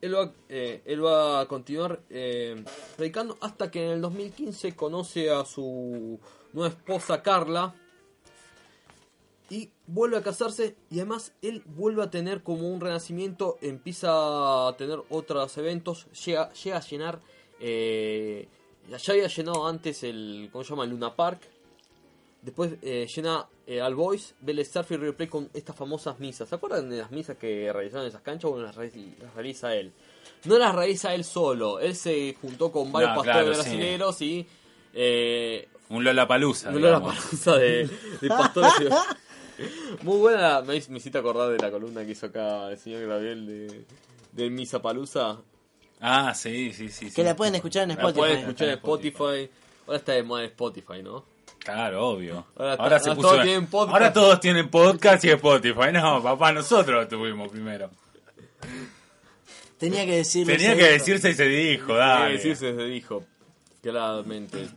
él, 0.00 0.14
va, 0.14 0.30
eh, 0.48 0.82
él 0.84 1.04
va 1.04 1.40
a 1.40 1.46
continuar 1.46 2.00
eh, 2.10 2.62
predicando 2.96 3.36
hasta 3.40 3.70
que 3.70 3.84
en 3.86 3.92
el 3.92 4.00
2015 4.00 4.76
conoce 4.76 5.30
a 5.30 5.44
su 5.44 6.20
nueva 6.52 6.68
esposa 6.68 7.22
Carla. 7.22 7.74
Y 9.50 9.70
vuelve 9.86 10.16
a 10.16 10.22
casarse 10.22 10.74
y 10.90 10.96
además 10.96 11.32
él 11.42 11.62
vuelve 11.66 12.02
a 12.02 12.10
tener 12.10 12.42
como 12.42 12.68
un 12.68 12.80
renacimiento, 12.80 13.58
empieza 13.60 14.68
a 14.68 14.76
tener 14.76 15.00
otros 15.10 15.56
eventos, 15.58 16.06
llega, 16.24 16.50
llega 16.54 16.78
a 16.78 16.80
llenar, 16.80 17.20
eh, 17.60 18.48
ya 18.88 19.12
había 19.12 19.28
llenado 19.28 19.66
antes 19.66 20.02
el, 20.02 20.48
¿cómo 20.50 20.64
se 20.64 20.70
llama? 20.70 20.84
El 20.84 20.90
Luna 20.90 21.14
Park, 21.14 21.40
Después 22.42 22.72
eh, 22.82 23.06
llena 23.14 23.46
eh, 23.66 23.80
al 23.80 23.94
Boys, 23.94 24.34
Vélez 24.42 24.68
Starfield 24.68 25.02
Replay 25.02 25.28
con 25.30 25.48
estas 25.54 25.74
famosas 25.74 26.20
misas. 26.20 26.46
¿Se 26.46 26.54
acuerdan 26.54 26.90
de 26.90 26.98
las 26.98 27.10
misas 27.10 27.38
que 27.38 27.72
realizaron 27.72 28.02
en 28.04 28.08
esas 28.10 28.20
canchas? 28.20 28.50
Bueno, 28.50 28.66
las, 28.66 28.76
re- 28.76 28.92
las 29.18 29.32
realiza 29.34 29.74
él. 29.74 29.94
No 30.44 30.58
las 30.58 30.74
realiza 30.74 31.14
él 31.14 31.24
solo. 31.24 31.80
Él 31.80 31.96
se 31.96 32.36
juntó 32.42 32.70
con 32.70 32.92
varios 32.92 33.12
No, 33.12 33.22
pastores 33.22 33.44
claro, 33.48 33.54
sí. 33.54 33.70
brasileños 33.70 34.20
y... 34.20 34.46
Eh, 34.92 35.68
Un 35.88 36.04
Lollapalooza. 36.04 36.70
digamos. 36.70 37.16
palusa 37.16 37.56
de, 37.56 37.88
de 38.20 38.28
pastores. 38.28 38.92
Muy 40.02 40.18
buena, 40.18 40.60
me, 40.62 40.82
me 40.88 40.96
hiciste 40.98 41.18
acordar 41.18 41.50
de 41.50 41.58
la 41.58 41.70
columna 41.70 42.04
que 42.04 42.12
hizo 42.12 42.26
acá 42.26 42.70
el 42.70 42.78
señor 42.78 43.06
Gabriel 43.08 43.46
de, 43.46 43.84
de 44.32 44.50
Misa 44.50 44.80
Palusa. 44.82 45.38
Ah, 46.00 46.34
sí, 46.34 46.72
sí, 46.72 46.88
sí. 46.88 47.08
sí. 47.08 47.14
Que 47.14 47.22
la 47.24 47.36
pueden 47.36 47.54
escuchar 47.54 47.84
en 47.84 47.90
La 47.90 47.94
Spotify. 47.94 48.18
pueden 48.18 48.38
escuchar 48.38 48.68
en 48.68 48.74
Spotify. 48.74 49.50
Ahora 49.86 49.98
está 49.98 50.12
de 50.12 50.22
moda 50.22 50.42
en 50.42 50.46
Spotify, 50.50 51.02
¿no? 51.02 51.24
Claro, 51.60 52.08
obvio. 52.08 52.46
Ahora 52.56 52.72
Ahora, 52.74 52.96
está- 52.96 52.98
se 53.00 53.08
ahora 53.10 53.16
puso. 53.16 53.28
todos 53.30 53.42
tienen 53.44 53.66
podcast. 53.68 53.92
Ahora 53.94 54.12
todos 54.12 54.40
tienen 54.40 54.68
podcast 54.70 55.24
y 55.24 55.30
Spotify. 55.30 55.92
No, 55.92 56.22
papá, 56.22 56.52
nosotros 56.52 57.02
lo 57.04 57.08
tuvimos 57.08 57.50
primero. 57.50 57.90
Tenía 59.78 60.04
que 60.06 60.16
decirlo. 60.16 60.52
Tenía 60.52 60.76
que 60.76 60.84
decirse 60.90 61.30
y 61.30 61.34
se 61.34 61.44
dijo, 61.46 61.94
dale. 61.94 62.26
que 62.26 62.32
decirse, 62.34 62.74
se 62.74 62.82
dijo. 62.84 63.24
Claramente. 63.82 64.68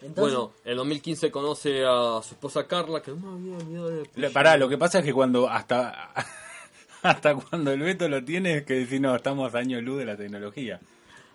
Entonces, 0.00 0.34
Bueno, 0.36 0.52
en 0.64 0.76
2015 0.76 1.30
conoce 1.30 1.84
a 1.84 2.20
su 2.22 2.34
esposa 2.34 2.66
Carla, 2.66 3.02
que 3.02 3.10
no 3.10 3.16
me 3.38 3.54
había 3.54 3.56
olvidado 3.66 3.88
de 3.90 3.96
Lo- 3.96 4.02
apellido. 4.02 4.32
Pará, 4.32 4.56
lo 4.56 4.68
que 4.68 4.78
pasa 4.78 4.98
es 5.00 5.04
que 5.04 5.12
cuando 5.12 5.48
hasta 5.48 6.10
hasta 7.02 7.34
cuando 7.34 7.72
el 7.72 7.80
Beto 7.80 8.08
lo 8.08 8.22
tiene 8.24 8.58
es 8.58 8.62
que 8.64 8.74
decir, 8.74 9.00
no, 9.00 9.14
estamos 9.14 9.54
a 9.54 9.58
años 9.58 9.82
luz 9.82 9.98
de 9.98 10.04
la 10.04 10.16
tecnología. 10.16 10.80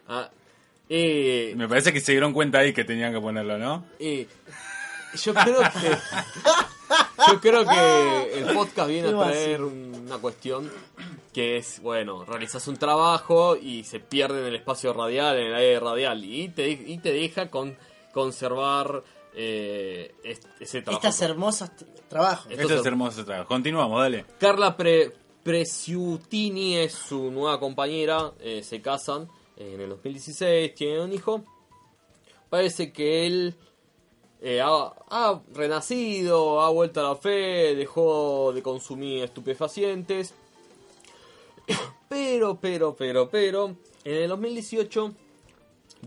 Ah, 0.08 0.30
eh, 0.90 1.54
Me 1.58 1.68
parece 1.68 1.92
que 1.94 2.00
se 2.02 2.12
dieron 2.14 2.34
cuenta 2.34 2.60
ahí 2.60 2.74
que 2.74 2.84
tenían 2.84 3.14
que 3.14 3.20
ponerlo, 3.22 3.58
¿no? 3.58 3.86
eh, 4.00 4.28
yo 5.24 5.34
creo 5.34 5.60
que. 5.60 5.98
yo 7.32 7.40
creo 7.40 7.66
que 7.66 8.40
el 8.40 8.46
podcast 8.56 8.90
viene 8.90 9.10
¿Qué 9.10 9.14
a 9.14 9.18
va 9.18 9.28
a 9.28 9.32
traer 9.32 9.62
una 9.64 10.18
cuestión 10.18 10.72
que 11.34 11.58
es, 11.58 11.80
bueno, 11.82 12.26
realizas 12.26 12.68
un 12.68 12.78
trabajo 12.78 13.56
y 13.56 13.84
se 13.84 14.00
pierde 14.00 14.40
en 14.42 14.48
el 14.48 14.56
espacio 14.56 14.92
radial, 14.94 15.38
en 15.38 15.48
el 15.48 15.56
aire 15.56 15.80
radial, 15.80 16.24
y 16.24 16.50
te, 16.50 16.70
y 16.70 16.98
te 17.00 17.12
deja 17.14 17.50
con 17.50 17.76
conservar 18.14 19.04
eh, 19.36 20.14
es- 20.24 20.42
ese 20.60 20.82
trabajo. 20.84 21.06
Estas 21.08 21.22
hermosas 21.22 21.72
trabajos. 22.08 22.46
Esto 22.52 22.62
Esto 22.62 22.74
es 22.76 22.80
es- 22.82 22.86
hermoso 22.86 23.26
trabajo. 23.26 23.48
Continuamos, 23.48 24.00
dale. 24.00 24.26
Carla 24.40 24.78
Pre 24.78 25.12
Presiutini 25.44 26.78
es 26.78 26.94
su 26.94 27.32
nueva 27.32 27.60
compañera, 27.60 28.32
eh, 28.40 28.62
se 28.64 28.82
casan 28.82 29.28
en 29.58 29.82
el 29.82 29.90
2016, 29.90 30.74
tienen 30.76 31.02
un 31.02 31.14
hijo. 31.14 31.44
Parece 32.50 32.94
que 32.94 33.26
él 33.26 33.56
eh, 34.42 34.62
ha, 34.62 34.94
ha 35.10 35.42
renacido, 35.54 36.62
ha 36.62 36.70
vuelto 36.70 37.00
a 37.00 37.10
la 37.10 37.16
fe, 37.16 37.74
dejó 37.76 38.52
de 38.54 38.62
consumir 38.62 39.24
estupefacientes. 39.24 40.34
Pero, 42.10 42.60
pero, 42.60 42.96
pero, 42.96 43.30
pero, 43.30 43.76
en 44.04 44.16
el 44.16 44.30
2018 44.30 45.14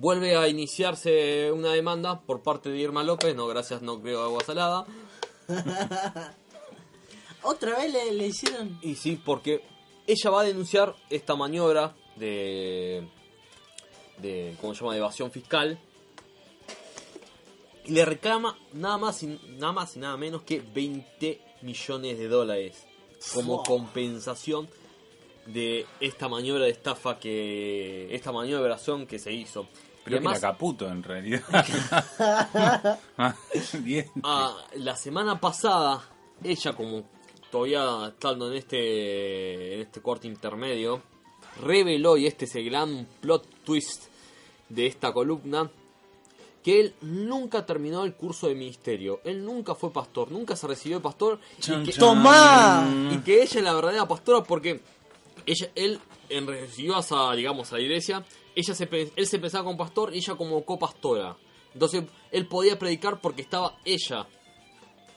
vuelve 0.00 0.36
a 0.36 0.48
iniciarse 0.48 1.50
una 1.52 1.72
demanda 1.72 2.20
por 2.20 2.42
parte 2.42 2.70
de 2.70 2.78
Irma 2.78 3.02
López, 3.02 3.34
no 3.34 3.46
gracias, 3.46 3.82
no 3.82 4.00
creo 4.00 4.22
agua 4.22 4.44
salada. 4.44 4.86
Otra 7.42 7.78
vez 7.78 7.92
le, 7.92 8.12
le 8.12 8.26
hicieron. 8.26 8.78
Y 8.82 8.96
sí, 8.96 9.20
porque 9.24 9.62
ella 10.06 10.30
va 10.30 10.40
a 10.40 10.44
denunciar 10.44 10.94
esta 11.10 11.36
maniobra 11.36 11.94
de. 12.16 13.08
de 14.18 14.56
¿Cómo 14.60 14.74
se 14.74 14.80
llama? 14.80 14.92
De 14.92 14.98
evasión 14.98 15.30
fiscal. 15.30 15.78
Y 17.84 17.92
le 17.92 18.04
reclama 18.04 18.58
nada 18.72 18.98
más 18.98 19.22
y 19.22 19.38
nada, 19.58 19.72
más 19.72 19.96
y 19.96 20.00
nada 20.00 20.16
menos 20.16 20.42
que 20.42 20.60
20 20.60 21.40
millones 21.62 22.18
de 22.18 22.28
dólares 22.28 22.84
como 23.32 23.62
compensación 23.62 24.68
de 25.46 25.86
esta 26.00 26.28
maniobra 26.28 26.64
de 26.64 26.70
estafa 26.70 27.18
que. 27.18 28.14
esta 28.14 28.32
maniobra 28.32 28.76
que 29.08 29.18
se 29.18 29.32
hizo. 29.32 29.62
Y 29.62 30.04
Creo 30.04 30.20
que 30.20 30.26
además, 30.28 30.38
era 30.38 30.52
Caputo 30.52 30.88
en 30.88 31.02
realidad. 31.02 31.42
Ah, 33.18 33.34
Bien. 33.80 34.10
la 34.74 34.96
semana 34.96 35.40
pasada 35.40 36.02
ella 36.42 36.74
como 36.74 37.04
todavía 37.50 38.08
estando 38.08 38.50
en 38.50 38.58
este 38.58 39.74
en 39.74 39.80
este 39.80 40.02
corte 40.02 40.28
intermedio 40.28 41.02
reveló 41.62 42.16
y 42.16 42.26
este 42.26 42.44
es 42.44 42.54
el 42.56 42.66
gran 42.66 43.06
plot 43.20 43.46
twist 43.64 44.04
de 44.68 44.86
esta 44.86 45.12
columna 45.12 45.70
que 46.62 46.80
él 46.80 46.94
nunca 47.00 47.64
terminó 47.64 48.02
el 48.02 48.14
curso 48.14 48.48
de 48.48 48.56
ministerio, 48.56 49.20
él 49.22 49.44
nunca 49.44 49.76
fue 49.76 49.92
pastor, 49.92 50.32
nunca 50.32 50.56
se 50.56 50.66
recibió 50.66 50.96
de 50.96 51.02
pastor 51.04 51.38
Chan, 51.60 51.82
y 51.82 51.86
que. 51.86 51.92
¡Tomá! 51.92 52.84
y 53.12 53.18
que 53.18 53.40
ella 53.40 53.58
es 53.58 53.62
la 53.62 53.72
verdadera 53.72 54.08
pastora 54.08 54.42
porque 54.42 54.80
ella 55.46 55.68
él 55.74 56.00
en 56.28 56.46
recibió 56.46 56.96
a 56.96 57.34
digamos 57.36 57.72
a 57.72 57.76
la 57.76 57.82
iglesia, 57.82 58.22
ella 58.54 58.74
se 58.74 58.86
pe- 58.86 59.12
él 59.14 59.26
se 59.26 59.38
pensaba 59.38 59.64
como 59.64 59.76
pastor 59.78 60.14
y 60.14 60.18
ella 60.18 60.34
como 60.34 60.64
copastora. 60.64 61.36
Entonces 61.72 62.04
él 62.32 62.46
podía 62.46 62.78
predicar 62.78 63.20
porque 63.20 63.42
estaba 63.42 63.76
ella 63.84 64.26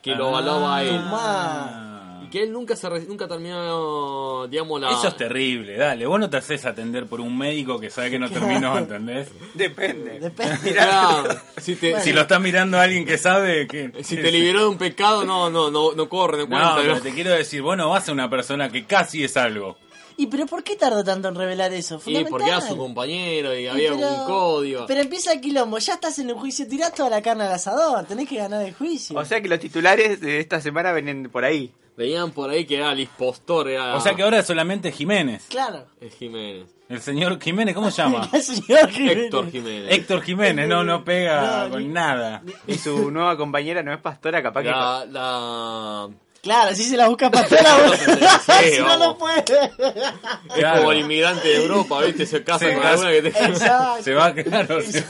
que 0.01 0.11
lo 0.15 0.27
avalaba 0.29 0.77
a 0.77 0.83
él. 0.83 1.01
Ah. 1.03 2.21
Y 2.25 2.29
que 2.29 2.43
él 2.43 2.51
nunca 2.51 2.75
se 2.75 2.89
nunca 3.07 3.27
terminó, 3.27 4.45
digamos, 4.47 4.79
la... 4.81 4.91
Eso 4.91 5.07
es 5.07 5.15
terrible, 5.17 5.77
dale. 5.77 6.05
Vos 6.05 6.19
no 6.19 6.29
te 6.29 6.37
haces 6.37 6.65
atender 6.65 7.07
por 7.07 7.21
un 7.21 7.37
médico 7.37 7.79
que 7.79 7.89
sabe 7.89 8.11
que 8.11 8.19
no 8.19 8.29
terminó, 8.29 8.77
¿entendés? 8.77 9.29
Depende. 9.53 10.19
Depende. 10.19 10.73
Claro, 10.73 11.29
si 11.61 11.75
te, 11.75 11.91
Bueno. 11.91 12.03
Si 12.03 12.13
lo 12.13 12.21
está 12.21 12.39
mirando 12.39 12.77
alguien 12.77 13.05
que 13.05 13.17
sabe 13.17 13.67
que... 13.67 13.91
si 14.03 14.17
te 14.17 14.31
liberó 14.31 14.61
de 14.61 14.67
un 14.67 14.77
pecado, 14.77 15.23
no, 15.23 15.49
no, 15.49 15.71
no, 15.71 15.93
no 15.93 16.09
corre, 16.09 16.39
no 16.39 16.43
No, 16.43 16.49
cuenta. 16.49 16.75
pero 16.77 16.95
¿no? 16.95 17.01
te 17.01 17.13
quiero 17.13 17.31
decir, 17.31 17.61
vos 17.61 17.77
no 17.77 17.89
vas 17.89 18.07
a 18.09 18.11
una 18.11 18.29
persona 18.29 18.69
que 18.69 18.85
casi 18.85 19.23
es 19.23 19.37
algo. 19.37 19.77
¿Y 20.21 20.27
pero 20.27 20.45
por 20.45 20.63
qué 20.63 20.75
tardó 20.75 21.03
tanto 21.03 21.29
en 21.29 21.35
revelar 21.35 21.71
eso? 21.73 22.01
Y 22.05 22.23
porque 22.25 22.47
era 22.49 22.59
su 22.61 22.75
compañero 22.75 23.57
y 23.57 23.63
Y 23.63 23.67
había 23.67 23.93
pero- 23.93 24.07
un 24.09 24.25
código. 24.25 24.85
Pero 24.85 25.01
empieza 25.01 25.31
el 25.31 25.39
quilombo, 25.41 25.77
ya 25.79 25.93
estás 25.93 26.19
en 26.19 26.29
el 26.29 26.35
juicio, 26.35 26.67
tirás 26.67 26.93
toda 26.93 27.09
la 27.09 27.21
carne 27.21 27.45
al 27.45 27.53
asador, 27.53 28.05
tenés 28.05 28.27
que 28.27 28.35
ganar 28.35 28.65
el 28.65 28.73
juicio. 28.73 29.17
O 29.17 29.23
sea 29.23 29.41
que 29.41 29.47
los 29.47 29.59
titulares 29.59 30.19
de 30.19 30.39
esta 30.41 30.59
semana 30.59 30.91
vienen 30.91 31.29
por 31.29 31.45
ahí. 31.45 31.71
Venían 31.95 32.31
por 32.31 32.49
ahí 32.49 32.65
que 32.65 32.75
era 32.77 32.91
el 32.93 32.99
impostor, 33.01 33.69
era 33.69 33.95
O 33.95 33.99
sea 34.01 34.13
que 34.13 34.23
ahora 34.23 34.39
es 34.39 34.45
solamente 34.45 34.91
Jiménez. 34.91 35.45
claro. 35.49 35.85
el 36.01 36.11
Jiménez. 36.11 36.67
El 36.89 37.01
señor 37.01 37.39
Jiménez, 37.41 37.75
¿cómo 37.75 37.91
se 37.91 38.01
llama? 38.01 38.27
El 38.33 38.41
señor 38.41 38.89
Jiménez. 38.89 39.25
Héctor 39.25 39.51
Jiménez. 39.51 39.91
Héctor 39.93 40.21
Jiménez, 40.23 40.67
no, 40.67 40.83
no 40.83 41.03
pega 41.05 41.65
No, 41.65 41.69
con 41.71 41.83
ni- 41.83 41.93
nada. 41.93 42.41
Y 42.67 42.73
su 42.75 43.11
nueva 43.11 43.37
compañera 43.37 43.83
no 43.83 43.93
es 43.93 43.99
pastora, 43.99 44.41
capaz 44.41 44.63
que... 44.63 44.69
La, 44.69 45.05
la... 45.07 46.09
Claro, 46.41 46.73
si 46.75 46.83
se 46.83 46.95
la 46.95 47.07
busca 47.09 47.29
bueno. 47.29 47.47
Sí, 47.49 48.69
si 48.75 48.79
no, 48.81 48.97
no 48.97 49.17
puede. 49.17 49.39
Es 49.39 50.53
Claro. 50.55 50.79
como 50.79 50.91
el 50.93 50.99
inmigrante 50.99 51.47
de 51.47 51.55
Europa, 51.63 52.01
¿viste? 52.03 52.25
Se 52.25 52.43
casa 52.43 52.59
Se 52.65 52.73
con 52.75 52.85
alguna 52.85 53.11
que 53.11 53.21
te... 53.23 53.27
Exacto. 53.29 54.03
Se 54.03 54.13
va, 54.13 54.33
claro. 54.33 54.81
se- 54.83 55.03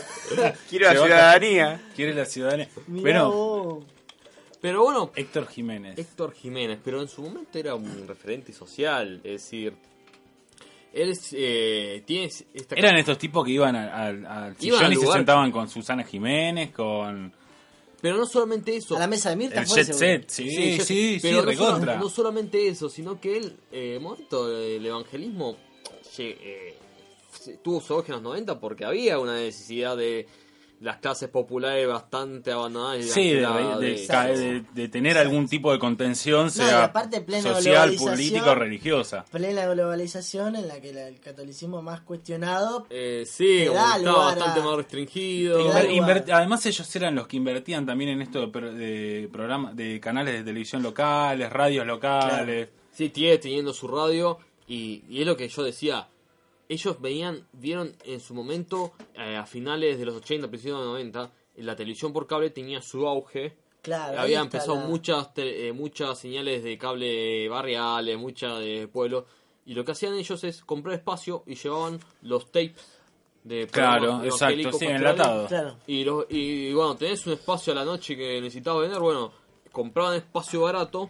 Quiero 0.70 0.86
la 0.88 0.92
se 0.94 0.98
va 1.00 1.04
a- 1.04 1.08
ciudadanía. 1.08 1.82
Quiere 1.96 2.14
la 2.14 2.26
ciudadanía. 2.26 2.68
Mirá 2.88 3.04
Pero, 3.04 3.32
vos. 3.32 3.84
Pero 4.62 4.84
bueno, 4.84 5.12
Héctor 5.16 5.48
Jiménez. 5.48 5.98
Héctor 5.98 6.34
Jiménez, 6.34 6.80
pero 6.84 7.02
en 7.02 7.08
su 7.08 7.22
momento 7.22 7.58
era 7.60 7.76
un 7.76 8.06
referente 8.08 8.52
social, 8.52 9.22
es 9.24 9.32
decir, 9.44 9.74
él 10.92 11.12
es, 11.12 11.30
eh, 11.32 12.04
tiene 12.06 12.26
esta... 12.54 12.76
Eran 12.76 12.98
estos 12.98 13.18
tipos 13.18 13.46
que 13.46 13.52
iban 13.52 13.76
al, 13.76 13.88
al- 13.90 14.26
al 14.26 14.44
Iban 14.44 14.56
sillón 14.60 14.84
al 14.86 14.94
y 14.94 14.96
se 14.98 15.08
sentaban 15.08 15.52
con 15.52 15.70
Susana 15.70 16.04
Jiménez, 16.04 16.72
con 16.72 17.32
Pero 18.02 18.18
no 18.18 18.26
solamente 18.26 18.76
eso. 18.76 18.96
A 18.96 19.00
la 19.00 19.08
mesa 19.08 19.30
de 19.32 19.36
Mirta 19.36 19.60
el 19.62 19.68
fue 19.68 19.84
Jet. 19.84 19.94
Set. 19.94 20.30
Sí, 20.30 20.50
sí, 20.50 20.80
sí, 20.82 21.20
pero 21.22 21.38
no, 21.38 21.42
recontra. 21.44 21.94
solo- 21.94 22.04
no 22.06 22.10
solamente 22.10 22.68
eso, 22.68 22.90
sino 22.90 23.20
que 23.20 23.38
él, 23.38 23.58
eh, 23.72 23.96
en 23.98 24.04
momento 24.04 24.48
del 24.48 24.86
evangelismo, 24.86 25.58
eh, 26.42 26.76
se- 27.38 27.58
tuvo 27.58 27.82
su 27.82 27.94
auge 27.94 28.08
en 28.12 28.14
los 28.16 28.22
90 28.24 28.60
porque 28.60 28.86
había 28.86 29.20
una 29.20 29.36
necesidad 29.36 29.98
de 29.98 30.28
las 30.82 30.98
clases 30.98 31.28
populares 31.30 31.86
bastante 31.88 32.52
abandonadas. 32.54 33.00
y 33.00 33.04
Sí, 33.04 33.30
de, 33.32 33.42
de- 33.42 33.46
de- 33.80 34.38
de- 34.38 34.64
de 34.74 34.88
tener 34.88 35.18
algún 35.18 35.48
tipo 35.50 35.72
de 35.74 35.80
contención, 35.80 36.50
sea 36.52 36.86
aparte 36.86 37.20
plena 37.22 37.54
social, 37.54 37.96
política 37.96 38.52
o 38.52 38.56
religiosa. 38.56 39.26
Plena 39.30 39.66
globalización 39.68 40.56
en 40.56 40.68
la 40.70 40.80
que 40.80 40.94
la- 40.94 41.08
el 41.08 41.20
catolicismo 41.20 41.82
más 41.82 42.02
cuestionado. 42.02 42.88
Eh, 42.90 43.26
sí, 43.28 43.60
Te 43.64 43.68
como 43.68 43.80
da 43.80 43.94
que 43.94 43.98
estaba 44.00 44.12
lugar 44.14 44.32
a- 44.32 44.36
bastante 44.36 44.62
más 44.68 44.78
restringido. 44.78 45.60
Inver- 45.90 46.32
además 46.32 46.66
ellos 46.66 46.96
eran 46.96 47.16
los 47.16 47.28
que 47.28 47.38
invertían 47.38 47.86
también 47.86 48.12
en 48.12 48.22
esto 48.22 48.42
de, 48.42 48.48
pro- 48.48 48.74
de 48.74 49.30
programas, 49.32 49.76
de 49.76 50.00
canales 50.00 50.34
de 50.34 50.44
televisión 50.44 50.82
locales, 50.82 51.52
radios 51.52 51.86
locales. 51.86 52.70
Sí, 52.92 53.10
tiene 53.10 53.38
teniendo 53.38 53.74
su 53.74 53.88
radio 53.88 54.38
y, 54.68 55.04
y 55.10 55.22
es 55.22 55.28
lo 55.28 55.36
que 55.36 55.48
yo 55.50 55.64
decía. 55.64 56.08
Ellos 56.70 57.02
veían, 57.02 57.46
vieron 57.54 57.92
en 58.06 58.20
su 58.20 58.34
momento, 58.36 58.94
eh, 59.16 59.36
a 59.36 59.46
finales 59.46 59.98
de 59.98 60.06
los 60.06 60.16
80, 60.16 60.48
principios 60.48 60.78
de 60.78 60.84
los 60.86 60.94
90, 60.94 61.32
la 61.58 61.76
televisión 61.76 62.14
por 62.14 62.28
cable 62.28 62.52
tenía 62.52 62.80
su 62.82 63.06
auge. 63.08 63.58
Claro. 63.82 64.20
Había 64.20 64.40
empezado 64.42 64.76
la- 64.76 64.86
muchas 64.86 65.30
eh, 65.38 65.74
muchas 65.74 66.20
señales 66.20 66.64
de 66.64 66.78
cable 66.78 67.50
barriales, 67.50 68.18
muchas 68.18 68.60
de 68.60 68.88
pueblo. 68.88 69.26
Y 69.66 69.74
lo 69.74 69.84
que 69.84 69.92
hacían 69.94 70.14
ellos 70.16 70.44
es 70.44 70.62
comprar 70.64 70.96
espacio 70.96 71.44
y 71.48 71.56
llevaban 71.56 72.00
los 72.22 72.46
tapes 72.52 73.00
de 73.44 73.68
Claro, 73.68 74.24
exacto, 74.24 74.72
sí, 74.74 74.86
enlatado. 74.86 75.48
Claro. 75.48 75.78
Y, 75.88 76.04
los, 76.04 76.26
y 76.30 76.72
bueno, 76.74 76.96
tenés 76.98 77.26
un 77.26 77.34
espacio 77.34 77.74
a 77.74 77.78
la 77.78 77.86
noche 77.86 78.16
que 78.16 78.40
necesitabas 78.42 78.82
vender, 78.84 79.00
bueno, 79.00 79.32
compraban 79.72 80.16
espacio 80.18 80.62
barato 80.62 81.10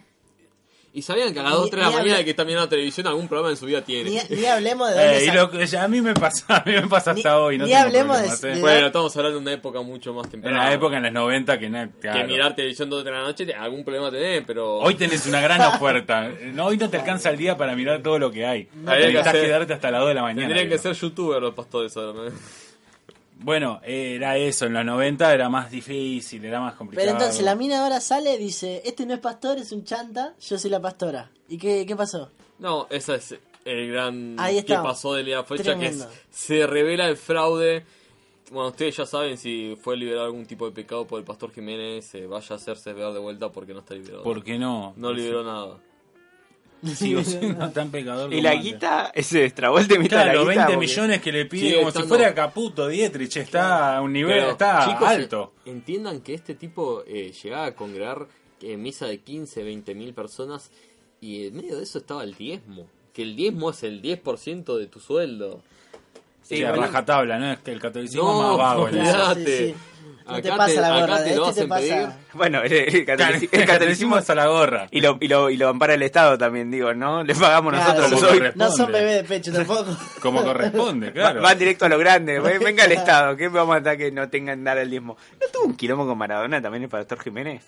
y 0.92 1.02
sabían 1.02 1.32
que 1.32 1.38
a 1.40 1.42
las 1.44 1.52
Ni- 1.52 1.58
2 1.58 1.66
o 1.66 1.70
3 1.70 1.72
de 1.72 1.76
ni 1.76 1.82
la 1.92 1.98
mañana 1.98 2.12
habla- 2.14 2.24
que 2.24 2.30
está 2.30 2.44
mirando 2.44 2.64
la 2.66 2.70
televisión 2.70 3.06
algún 3.06 3.28
programa 3.28 3.50
en 3.50 3.56
su 3.56 3.66
vida 3.66 3.80
tiene. 3.82 4.10
Ni, 4.28 4.36
ni 4.36 4.44
hablemos 4.46 4.88
de 4.90 4.94
dónde 5.04 5.18
Eh, 5.18 5.24
y 5.26 5.30
lo 5.30 5.50
que- 5.50 5.66
ya 5.66 5.84
a 5.84 5.88
mí 5.88 6.00
me 6.00 6.14
pasa, 6.14 6.44
a 6.56 6.62
mí 6.66 6.72
me 6.72 6.88
pasa 6.88 7.12
Ni- 7.12 7.20
hasta 7.20 7.38
hoy. 7.40 7.58
No 7.58 7.66
ni 7.66 7.74
hablemos 7.74 8.16
problemas, 8.16 8.40
de- 8.40 8.50
eh. 8.50 8.54
de- 8.56 8.60
Bueno, 8.60 8.86
estamos 8.88 9.16
hablando 9.16 9.38
de 9.38 9.42
una 9.42 9.52
época 9.52 9.80
mucho 9.82 10.12
más 10.14 10.24
En 10.26 10.30
temprana. 10.32 10.64
la 10.64 10.72
época, 10.74 10.96
en 10.96 11.02
los 11.04 11.12
90, 11.12 11.58
que, 11.58 11.70
na- 11.70 11.90
claro. 12.00 12.18
Que 12.20 12.26
mirar 12.26 12.56
televisión 12.56 12.90
2 12.90 13.00
o 13.00 13.02
3 13.04 13.14
de 13.14 13.20
la 13.20 13.26
noche, 13.26 13.54
algún 13.54 13.84
problema 13.84 14.10
tenés, 14.10 14.42
pero... 14.46 14.78
Hoy 14.78 14.94
tenés 14.96 15.24
una 15.26 15.40
gran 15.40 15.60
oferta. 15.74 16.28
No, 16.52 16.66
hoy 16.66 16.76
no 16.76 16.90
te 16.90 16.96
alcanza 16.96 17.30
el 17.30 17.36
día 17.36 17.56
para 17.56 17.76
mirar 17.76 18.02
todo 18.02 18.18
lo 18.18 18.30
que 18.30 18.44
hay. 18.46 18.64
Que 18.64 18.76
Necesitas 18.76 19.26
hacer- 19.28 19.42
quedarte 19.44 19.72
hasta 19.74 19.90
las 19.90 20.00
2 20.00 20.08
de 20.08 20.14
la 20.14 20.22
mañana. 20.22 20.48
Tendrían 20.48 20.68
que 20.68 20.78
ser 20.78 20.92
youtubers 20.94 21.40
los 21.42 21.54
pastores 21.54 21.96
ahora, 21.96 22.30
¿no? 22.30 22.30
Bueno, 23.42 23.80
era 23.84 24.36
eso. 24.36 24.66
En 24.66 24.74
los 24.74 24.84
90 24.84 25.32
era 25.34 25.48
más 25.48 25.70
difícil, 25.70 26.44
era 26.44 26.60
más 26.60 26.74
complicado. 26.74 27.06
Pero 27.06 27.18
entonces 27.18 27.44
la 27.44 27.54
mina 27.54 27.82
ahora 27.82 28.00
sale 28.00 28.34
y 28.34 28.38
dice, 28.38 28.82
este 28.84 29.06
no 29.06 29.14
es 29.14 29.20
pastor, 29.20 29.58
es 29.58 29.72
un 29.72 29.84
chanta, 29.84 30.34
yo 30.40 30.58
soy 30.58 30.70
la 30.70 30.80
pastora. 30.80 31.30
¿Y 31.48 31.56
qué, 31.58 31.84
qué 31.86 31.96
pasó? 31.96 32.30
No, 32.58 32.86
ese 32.90 33.14
es 33.14 33.34
el 33.64 33.90
gran 33.92 34.36
Ahí 34.38 34.62
que 34.62 34.74
pasó 34.74 35.14
de 35.14 35.22
la 35.24 35.44
fecha, 35.44 35.78
que 35.78 35.86
es- 35.86 36.06
se 36.30 36.66
revela 36.66 37.08
el 37.08 37.16
fraude. 37.16 37.84
Bueno, 38.50 38.68
ustedes 38.70 38.96
ya 38.96 39.06
saben 39.06 39.38
si 39.38 39.76
fue 39.80 39.96
liberado 39.96 40.26
algún 40.26 40.44
tipo 40.44 40.66
de 40.66 40.72
pecado 40.72 41.06
por 41.06 41.18
el 41.20 41.24
pastor 41.24 41.52
Jiménez, 41.52 42.14
eh, 42.16 42.26
vaya 42.26 42.54
a 42.54 42.56
hacerse 42.56 42.92
ver 42.92 43.12
de 43.12 43.20
vuelta 43.20 43.50
porque 43.50 43.72
no 43.72 43.78
está 43.78 43.94
liberado. 43.94 44.22
¿Por 44.24 44.42
qué 44.44 44.58
no? 44.58 44.92
No 44.96 45.12
liberó 45.12 45.44
nada. 45.44 45.78
Sigo 46.94 47.22
siendo 47.22 47.68
tan 47.70 47.90
pecador 47.90 48.32
Y 48.32 48.36
como 48.36 48.42
la 48.48 48.50
antes. 48.52 48.64
guita, 48.72 49.12
ese 49.14 49.38
de 49.40 49.44
Claro, 49.52 49.74
la 49.76 50.42
guita. 50.42 50.44
20 50.44 50.64
porque- 50.64 50.76
millones 50.78 51.20
que 51.20 51.32
le 51.32 51.44
pide 51.46 51.78
como 51.78 51.90
si 51.90 52.02
fuera 52.04 52.34
Caputo, 52.34 52.88
Dietrich, 52.88 53.36
está 53.36 53.96
a 53.96 54.02
un 54.02 54.12
nivel, 54.12 54.38
Pero, 54.38 54.50
está 54.52 54.86
chicos, 54.86 55.08
alto. 55.08 55.52
en- 55.66 55.72
entiendan 55.76 56.20
que 56.20 56.34
este 56.34 56.54
tipo 56.54 57.02
eh, 57.06 57.32
llegaba 57.42 57.66
a 57.66 57.74
congregar 57.74 58.26
eh, 58.62 58.76
misa 58.76 59.06
de 59.06 59.18
15, 59.20 59.62
20 59.62 59.94
mil 59.94 60.14
personas 60.14 60.70
y 61.20 61.46
en 61.48 61.56
medio 61.56 61.76
de 61.76 61.82
eso 61.82 61.98
estaba 61.98 62.24
el 62.24 62.34
diezmo. 62.34 62.86
Que 63.12 63.22
el 63.22 63.36
diezmo 63.36 63.70
es 63.70 63.82
el 63.82 64.00
10% 64.00 64.76
de 64.78 64.86
tu 64.86 65.00
sueldo. 65.00 65.62
Sí, 66.42 66.60
bueno. 66.62 66.76
rajatabla, 66.82 67.38
¿no? 67.38 67.52
Es 67.52 67.58
que 67.60 67.72
el 67.72 67.80
catolicismo 67.80 68.22
No, 68.24 68.52
es 68.52 68.58
más 68.58 68.58
vago. 68.58 68.88
¿no? 70.30 70.42
te 70.42 70.48
pasa 70.50 70.66
te- 70.74 70.80
la 70.80 70.86
acá 70.88 71.00
gorra, 71.00 71.24
te 71.24 71.36
lo 71.36 71.48
este 71.48 71.50
hacen 71.50 71.62
te 71.64 71.68
pasa... 71.68 71.80
pedir. 71.82 72.08
Bueno, 72.32 72.62
el, 72.62 72.72
el 72.72 73.06
catolici- 73.06 73.48
El 73.52 73.60
el 73.60 73.66
catolicismo 73.66 74.16
hasta 74.16 74.34
la 74.34 74.46
gorra. 74.46 74.86
y 74.90 75.00
lo, 75.00 75.18
y, 75.20 75.28
lo, 75.28 75.50
y 75.50 75.56
lo 75.56 75.68
ampara 75.68 75.94
el 75.94 76.02
Estado 76.02 76.38
también, 76.38 76.70
digo, 76.70 76.94
¿no? 76.94 77.22
Le 77.24 77.34
pagamos 77.34 77.72
Claro, 77.74 78.02
nosotros 78.08 78.38
los. 78.40 78.56
No 78.56 78.70
son 78.70 78.92
bebés 78.92 79.16
de 79.22 79.24
pecho 79.24 79.52
tampoco. 79.52 79.96
Como 80.22 80.42
corresponde, 80.42 81.12
claro. 81.12 81.42
Van 81.42 81.58
directo 81.58 81.84
a 81.86 81.88
lo 81.88 81.98
grande. 81.98 82.38
Ven- 82.40 82.62
Venga 82.62 82.84
el 82.84 82.92
Estado. 82.92 83.36
¿Qué 83.36 83.48
vamos 83.48 83.74
a 83.74 83.78
estar 83.78 83.96
que 83.96 84.10
no 84.12 84.28
tengan 84.28 84.62
dar 84.64 84.78
el 84.78 84.90
diezmo? 84.90 85.16
¿No 85.40 85.46
tuvo 85.52 85.64
un 85.66 85.76
quilombo 85.76 86.06
con 86.06 86.16
Maradona 86.18 86.60
también 86.62 86.84
el 86.84 86.88
pastor 86.88 87.18
Jiménez? 87.20 87.62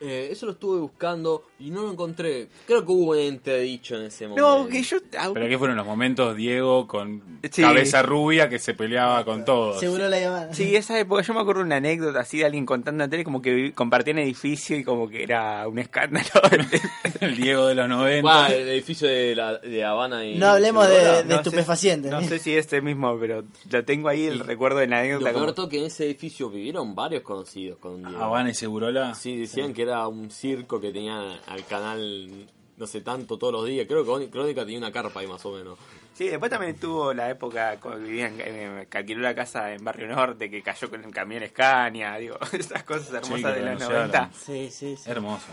Eh, 0.00 0.28
eso 0.30 0.46
lo 0.46 0.52
estuve 0.52 0.78
buscando 0.80 1.44
y 1.58 1.70
no 1.70 1.82
lo 1.82 1.92
encontré. 1.92 2.48
Creo 2.66 2.84
que 2.86 2.92
hubo 2.92 3.12
un 3.12 3.18
entredicho 3.18 3.96
en 3.96 4.02
ese 4.04 4.28
momento. 4.28 4.58
No, 4.64 4.68
que 4.68 4.82
yo... 4.82 4.98
Pero 5.34 5.46
aquí 5.46 5.56
fueron 5.56 5.76
los 5.76 5.86
momentos 5.86 6.36
Diego 6.36 6.86
con 6.86 7.22
Sí. 7.50 7.62
cabeza 7.62 8.02
rubia 8.02 8.48
que 8.48 8.58
se 8.58 8.74
peleaba 8.74 9.24
con 9.24 9.44
todos. 9.44 9.80
Seguro 9.80 10.08
la 10.08 10.20
llamada. 10.20 10.54
Sí, 10.54 10.76
esa 10.76 10.98
época 10.98 11.22
yo 11.22 11.34
me 11.34 11.40
acuerdo 11.40 11.60
de 11.60 11.66
una 11.66 11.76
anécdota 11.76 12.20
así 12.20 12.38
de 12.38 12.46
alguien 12.46 12.64
contando 12.66 13.02
en 13.04 13.10
tele 13.10 13.24
como 13.24 13.42
que 13.42 13.72
compartían 13.74 14.18
edificio 14.18 14.76
y 14.76 14.84
como 14.84 15.08
que 15.08 15.22
era 15.22 15.66
un 15.66 15.78
escándalo. 15.78 16.26
El 17.20 17.36
Diego 17.36 17.66
de 17.66 17.74
los 17.74 17.88
90. 17.88 18.22
Bah, 18.22 18.48
el 18.48 18.68
edificio 18.68 19.08
de, 19.08 19.34
la, 19.34 19.58
de 19.58 19.84
Habana 19.84 20.24
y... 20.24 20.36
No 20.36 20.46
hablemos 20.48 20.88
de, 20.88 20.94
de 20.98 21.24
No 21.24 21.30
sé- 21.30 21.34
estupefacientes. 21.36 22.10
No 22.10 22.22
sé 22.22 22.38
si 22.38 22.54
este 22.54 22.80
mismo, 22.80 23.18
pero 23.18 23.44
lo 23.70 23.84
tengo 23.84 24.08
ahí 24.08 24.26
el 24.26 24.36
Y- 24.36 24.42
recuerdo 24.42 24.78
de 24.78 24.86
la 24.86 24.96
Lo 24.96 25.00
anécdota. 25.02 25.32
peor 25.32 25.54
Como... 25.54 25.68
que 25.68 25.78
en 25.78 25.84
ese 25.86 26.04
edificio 26.04 26.50
vivieron 26.50 26.94
varios 26.94 27.22
conocidos 27.22 27.78
con 27.78 28.02
Diego. 28.02 28.22
Habana 28.22 28.50
y 28.50 28.54
Segurola. 28.54 29.14
Sí, 29.14 29.36
decían 29.36 29.72
que 29.72 29.82
era 29.82 29.87
un 30.08 30.30
circo 30.30 30.80
que 30.80 30.92
tenía 30.92 31.40
al 31.46 31.64
canal, 31.66 32.46
no 32.76 32.86
sé, 32.86 33.00
tanto 33.00 33.38
todos 33.38 33.52
los 33.52 33.66
días. 33.66 33.86
Creo 33.88 34.04
que 34.18 34.28
Crónica- 34.30 34.64
tenía 34.64 34.78
una 34.78 34.92
carpa 34.92 35.20
ahí 35.20 35.26
más 35.26 35.44
o 35.46 35.52
menos. 35.52 35.78
Sí, 36.14 36.28
después 36.28 36.50
también 36.50 36.76
tuvo 36.78 37.14
la 37.14 37.30
época 37.30 37.78
cuando 37.80 38.00
vivían, 38.04 38.40
en, 38.40 38.86
que 38.86 38.98
alquiló 38.98 39.20
la 39.22 39.34
casa 39.36 39.72
en 39.72 39.84
Barrio 39.84 40.08
Norte, 40.08 40.50
que 40.50 40.62
cayó 40.62 40.90
con 40.90 41.04
el 41.04 41.12
camión 41.12 41.44
Scania, 41.46 42.16
digo, 42.16 42.36
esas 42.52 42.82
cosas 42.82 43.08
hermosas 43.12 43.36
Sí, 43.36 43.42
de 43.42 43.48
los 43.50 43.64
denunciaron. 43.78 44.10
90. 44.10 44.30
Sí, 44.34 44.68
sí, 44.70 44.96
sí. 44.96 45.08
Hermoso. 45.10 45.46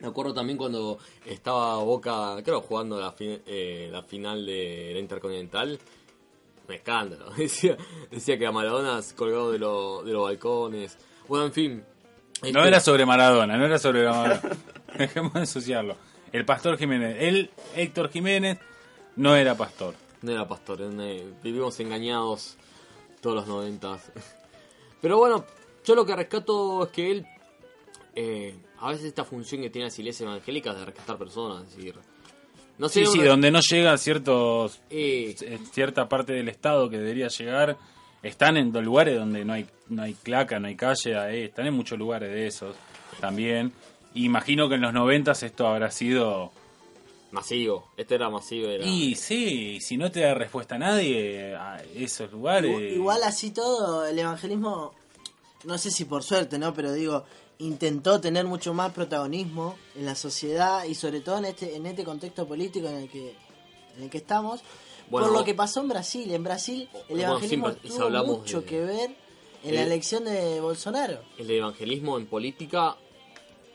Me 0.00 0.08
acuerdo 0.08 0.32
también 0.34 0.56
cuando 0.58 0.98
estaba 1.26 1.78
Boca, 1.82 2.36
creo, 2.44 2.60
jugando 2.60 3.00
la, 3.00 3.10
fi- 3.12 3.40
eh, 3.46 3.88
la 3.90 4.02
final 4.02 4.44
de 4.46 4.90
la 4.92 4.98
Intercontinental. 5.00 5.78
Un 6.68 6.74
escándalo. 6.74 7.30
Decía, 7.36 7.76
decía 8.10 8.38
que 8.38 8.46
a 8.46 8.52
Maradona 8.52 9.00
colgado 9.16 9.50
de, 9.52 9.58
lo- 9.58 10.02
de 10.02 10.12
los 10.12 10.22
balcones. 10.24 10.96
Bueno, 11.28 11.46
en 11.46 11.52
fin. 11.52 11.84
No 12.52 12.60
Este- 12.60 12.68
era 12.68 12.80
sobre 12.80 13.06
Maradona, 13.06 13.56
no 13.56 13.64
era 13.66 13.78
sobre 13.78 14.04
Maradona. 14.08 14.40
Dejemos 14.96 15.32
de 15.34 15.40
ensuciarlo. 15.40 15.96
El 16.32 16.44
pastor 16.44 16.76
Jiménez, 16.78 17.16
él, 17.20 17.50
Héctor 17.76 18.10
Jiménez, 18.10 18.58
no 19.16 19.36
era 19.36 19.56
pastor. 19.56 19.94
No 20.22 20.32
era 20.32 20.46
pastor, 20.48 20.82
una- 20.82 21.04
vivimos 21.42 21.78
engañados 21.80 22.56
todos 23.20 23.36
los 23.36 23.46
noventas. 23.46 24.10
Pero 25.00 25.18
bueno, 25.18 25.44
yo 25.84 25.94
lo 25.94 26.04
que 26.06 26.16
rescato 26.16 26.84
es 26.84 26.88
que 26.90 27.10
él, 27.10 27.26
eh, 28.14 28.56
a 28.80 28.88
veces 28.90 29.04
esta 29.06 29.24
función 29.24 29.60
que 29.62 29.70
tiene 29.70 29.86
las 29.88 29.98
iglesias 29.98 30.28
evangélicas 30.28 30.76
de 30.78 30.84
rescatar 30.86 31.18
personas, 31.18 31.68
es 31.68 31.76
decir, 31.76 31.94
no 32.78 32.88
sé, 32.88 33.04
Sí, 33.06 33.12
sí, 33.12 33.22
donde 33.22 33.50
no 33.50 33.60
llega 33.60 33.96
ciertos, 33.98 34.80
eh, 34.90 35.36
eh, 35.40 35.58
cierta 35.72 36.08
parte 36.08 36.32
del 36.32 36.48
Estado 36.48 36.88
que 36.90 36.98
debería 36.98 37.28
llegar, 37.28 37.76
están 38.24 38.56
en 38.56 38.72
los 38.72 38.82
lugares 38.82 39.18
donde 39.18 39.44
no 39.44 39.52
hay, 39.52 39.66
no 39.88 40.02
hay 40.02 40.14
claca, 40.14 40.58
no 40.58 40.66
hay 40.66 40.76
calle, 40.76 41.16
ahí, 41.16 41.42
están 41.42 41.66
en 41.66 41.74
muchos 41.74 41.98
lugares 41.98 42.30
de 42.30 42.46
esos 42.46 42.74
también. 43.20 43.72
Imagino 44.14 44.68
que 44.68 44.76
en 44.76 44.80
los 44.80 44.92
noventas 44.92 45.42
esto 45.42 45.66
habrá 45.66 45.90
sido... 45.90 46.50
masivo, 47.30 47.90
este 47.96 48.14
era 48.14 48.30
masivo, 48.30 48.68
era... 48.68 48.84
Y 48.84 49.14
sí, 49.14 49.78
si 49.80 49.96
no 49.96 50.10
te 50.10 50.20
da 50.20 50.34
respuesta 50.34 50.76
a 50.76 50.78
nadie 50.78 51.54
a 51.54 51.82
esos 51.94 52.32
lugares... 52.32 52.70
Igual, 52.70 52.92
igual 52.92 53.22
así 53.24 53.50
todo, 53.50 54.06
el 54.06 54.18
evangelismo, 54.18 54.94
no 55.64 55.76
sé 55.78 55.90
si 55.90 56.04
por 56.04 56.22
suerte, 56.22 56.58
¿no? 56.58 56.72
Pero 56.72 56.92
digo, 56.92 57.24
intentó 57.58 58.20
tener 58.20 58.46
mucho 58.46 58.72
más 58.72 58.92
protagonismo 58.92 59.76
en 59.96 60.06
la 60.06 60.14
sociedad 60.14 60.84
y 60.84 60.94
sobre 60.94 61.20
todo 61.20 61.38
en 61.38 61.46
este, 61.46 61.76
en 61.76 61.86
este 61.86 62.04
contexto 62.04 62.46
político 62.46 62.88
en 62.88 62.96
el 62.96 63.08
que, 63.08 63.34
en 63.96 64.04
el 64.04 64.10
que 64.10 64.18
estamos. 64.18 64.62
Bueno, 65.10 65.28
por 65.28 65.36
lo 65.38 65.44
que 65.44 65.54
pasó 65.54 65.80
en 65.80 65.88
Brasil. 65.88 66.30
En 66.32 66.42
Brasil 66.44 66.88
el 66.92 67.02
Bueno, 67.08 67.22
evangelismo 67.30 67.68
siempre 67.70 67.88
tuvo 67.90 68.24
mucho 68.24 68.60
de- 68.60 68.66
que 68.66 68.80
ver 68.80 69.10
en 69.64 69.74
la 69.74 69.80
Eh, 69.82 69.84
elección 69.84 70.24
de 70.24 70.60
Bolsonaro. 70.60 71.20
el 71.38 71.50
evangelismo 71.50 72.18
en 72.18 72.26
política 72.26 72.96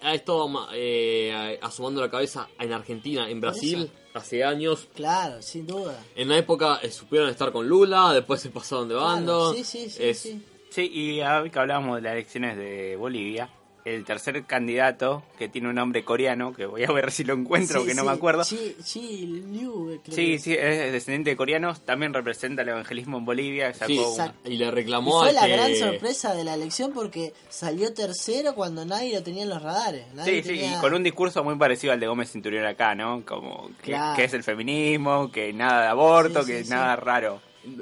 ha 0.01 0.13
estado 0.15 0.49
eh, 0.73 1.59
asomando 1.61 2.01
la 2.01 2.09
cabeza 2.09 2.47
en 2.59 2.71
Argentina, 2.73 3.29
en 3.29 3.41
Brasil, 3.41 3.91
hace 4.13 4.43
años. 4.43 4.87
Claro, 4.95 5.41
sin 5.41 5.67
duda. 5.67 6.01
En 6.15 6.29
la 6.29 6.37
época 6.37 6.79
eh, 6.81 6.89
supieron 6.91 7.29
estar 7.29 7.51
con 7.51 7.67
Lula, 7.67 8.13
después 8.13 8.39
se 8.41 8.49
pasaron 8.49 8.87
de 8.87 8.95
bando. 8.95 9.51
Claro, 9.51 9.53
sí, 9.53 9.63
sí, 9.63 9.89
sí, 9.89 10.03
Es- 10.03 10.19
sí. 10.19 10.43
Sí, 10.71 10.83
y 10.87 11.21
ahora 11.21 11.49
que 11.49 11.57
hablábamos 11.59 11.95
de 11.95 12.03
las 12.03 12.13
elecciones 12.13 12.55
de 12.55 12.95
Bolivia, 12.95 13.49
el 13.95 14.05
tercer 14.05 14.43
candidato, 14.45 15.23
que 15.37 15.49
tiene 15.49 15.69
un 15.69 15.75
nombre 15.75 16.03
coreano, 16.03 16.53
que 16.53 16.65
voy 16.65 16.83
a 16.83 16.91
ver 16.91 17.11
si 17.11 17.23
lo 17.23 17.33
encuentro, 17.33 17.81
Sí, 17.81 17.87
que 17.87 17.93
no 17.93 18.01
sí, 18.03 18.07
me 18.07 18.13
acuerdo. 18.13 18.43
Chi, 18.43 18.75
Chi 18.83 19.25
Liu, 19.25 19.99
creo 20.03 20.15
Sí, 20.15 20.39
sí, 20.39 20.53
es 20.53 20.91
descendiente 20.91 21.31
de 21.31 21.35
coreanos, 21.37 21.81
también 21.85 22.13
representa 22.13 22.61
el 22.61 22.69
evangelismo 22.69 23.17
en 23.17 23.25
Bolivia, 23.25 23.73
sacó 23.73 23.87
Sí, 23.87 23.99
una- 23.99 24.33
y 24.45 24.57
le 24.57 24.65
Y 24.65 24.69
reclamó 24.71 25.19
fue 25.19 25.29
a 25.29 25.33
la 25.33 25.45
que- 25.45 25.51
gran 25.53 25.75
sorpresa 25.75 26.33
de 26.33 26.43
la 26.43 26.53
elección 26.55 26.91
porque 26.93 27.33
salió 27.49 27.93
tercero 27.93 28.55
cuando 28.55 28.85
nadie 28.85 29.13
lo 29.15 29.23
tenía 29.23 29.43
en 29.43 29.49
los 29.49 29.61
radares. 29.61 30.05
Nadie 30.13 30.43
Sí, 30.43 30.49
sí, 30.57 30.65
y 30.65 30.79
con 30.81 30.93
un 30.93 31.03
discurso 31.03 31.43
muy 31.43 31.55
parecido 31.57 31.93
al 31.93 31.99
de 31.99 32.07
Gómez 32.07 32.31
Cinturón 32.31 32.65
acá, 32.65 32.95
¿no? 32.95 33.23
Como 33.25 33.69
que, 33.83 33.91
Claro. 33.91 34.15
que 34.15 34.23
es 34.25 34.33
el 34.33 34.43
feminismo, 34.43 35.31
que 35.31 35.51
nada 35.53 35.81
de 35.83 35.87
aborto, 35.87 36.43
Sí, 36.43 36.47
sí, 36.51 36.57
que 36.59 36.63
sí. 36.65 36.69
nada 36.69 36.95
raro. 36.95 37.41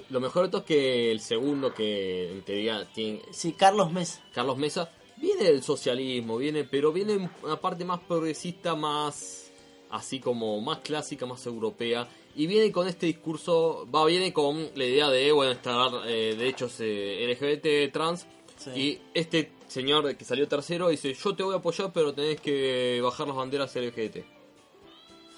Lo 0.09 0.19
mejor 0.19 0.45
de 0.45 0.49
todo 0.51 0.61
es 0.61 0.67
que 0.67 1.11
el 1.11 1.19
segundo 1.21 1.73
que 1.73 2.31
en 2.31 2.41
teoría 2.41 2.85
tiene 2.93 3.21
Sí, 3.31 3.53
Carlos 3.53 3.91
Mesa. 3.91 4.19
Carlos 4.33 4.57
Mesa 4.57 4.89
viene 5.17 5.45
del 5.45 5.63
socialismo, 5.63 6.37
viene, 6.37 6.63
pero 6.63 6.91
viene 6.91 7.29
una 7.43 7.59
parte 7.59 7.83
más 7.85 7.99
progresista, 7.99 8.75
más 8.75 9.51
así 9.89 10.19
como 10.19 10.59
más 10.61 10.79
clásica, 10.79 11.25
más 11.25 11.45
europea 11.45 12.07
y 12.35 12.45
viene 12.45 12.71
con 12.71 12.87
este 12.87 13.07
discurso, 13.07 13.87
va 13.93 14.05
viene 14.05 14.31
con 14.31 14.69
la 14.75 14.85
idea 14.85 15.09
de 15.09 15.31
bueno 15.31 15.51
estar 15.51 15.89
eh, 16.05 16.35
derechos 16.37 16.75
eh, 16.79 17.25
LGBT 17.29 17.91
trans 17.91 18.27
Sí. 18.57 18.71
y 18.71 19.01
este 19.13 19.51
señor 19.67 20.15
que 20.17 20.25
salió 20.25 20.47
tercero 20.47 20.89
dice 20.89 21.13
yo 21.13 21.35
te 21.35 21.43
voy 21.43 21.53
a 21.53 21.57
apoyar 21.57 21.93
pero 21.93 22.11
tenés 22.11 22.41
que 22.41 22.99
bajar 23.03 23.27
las 23.27 23.35
banderas 23.35 23.75
LGBT. 23.75 24.17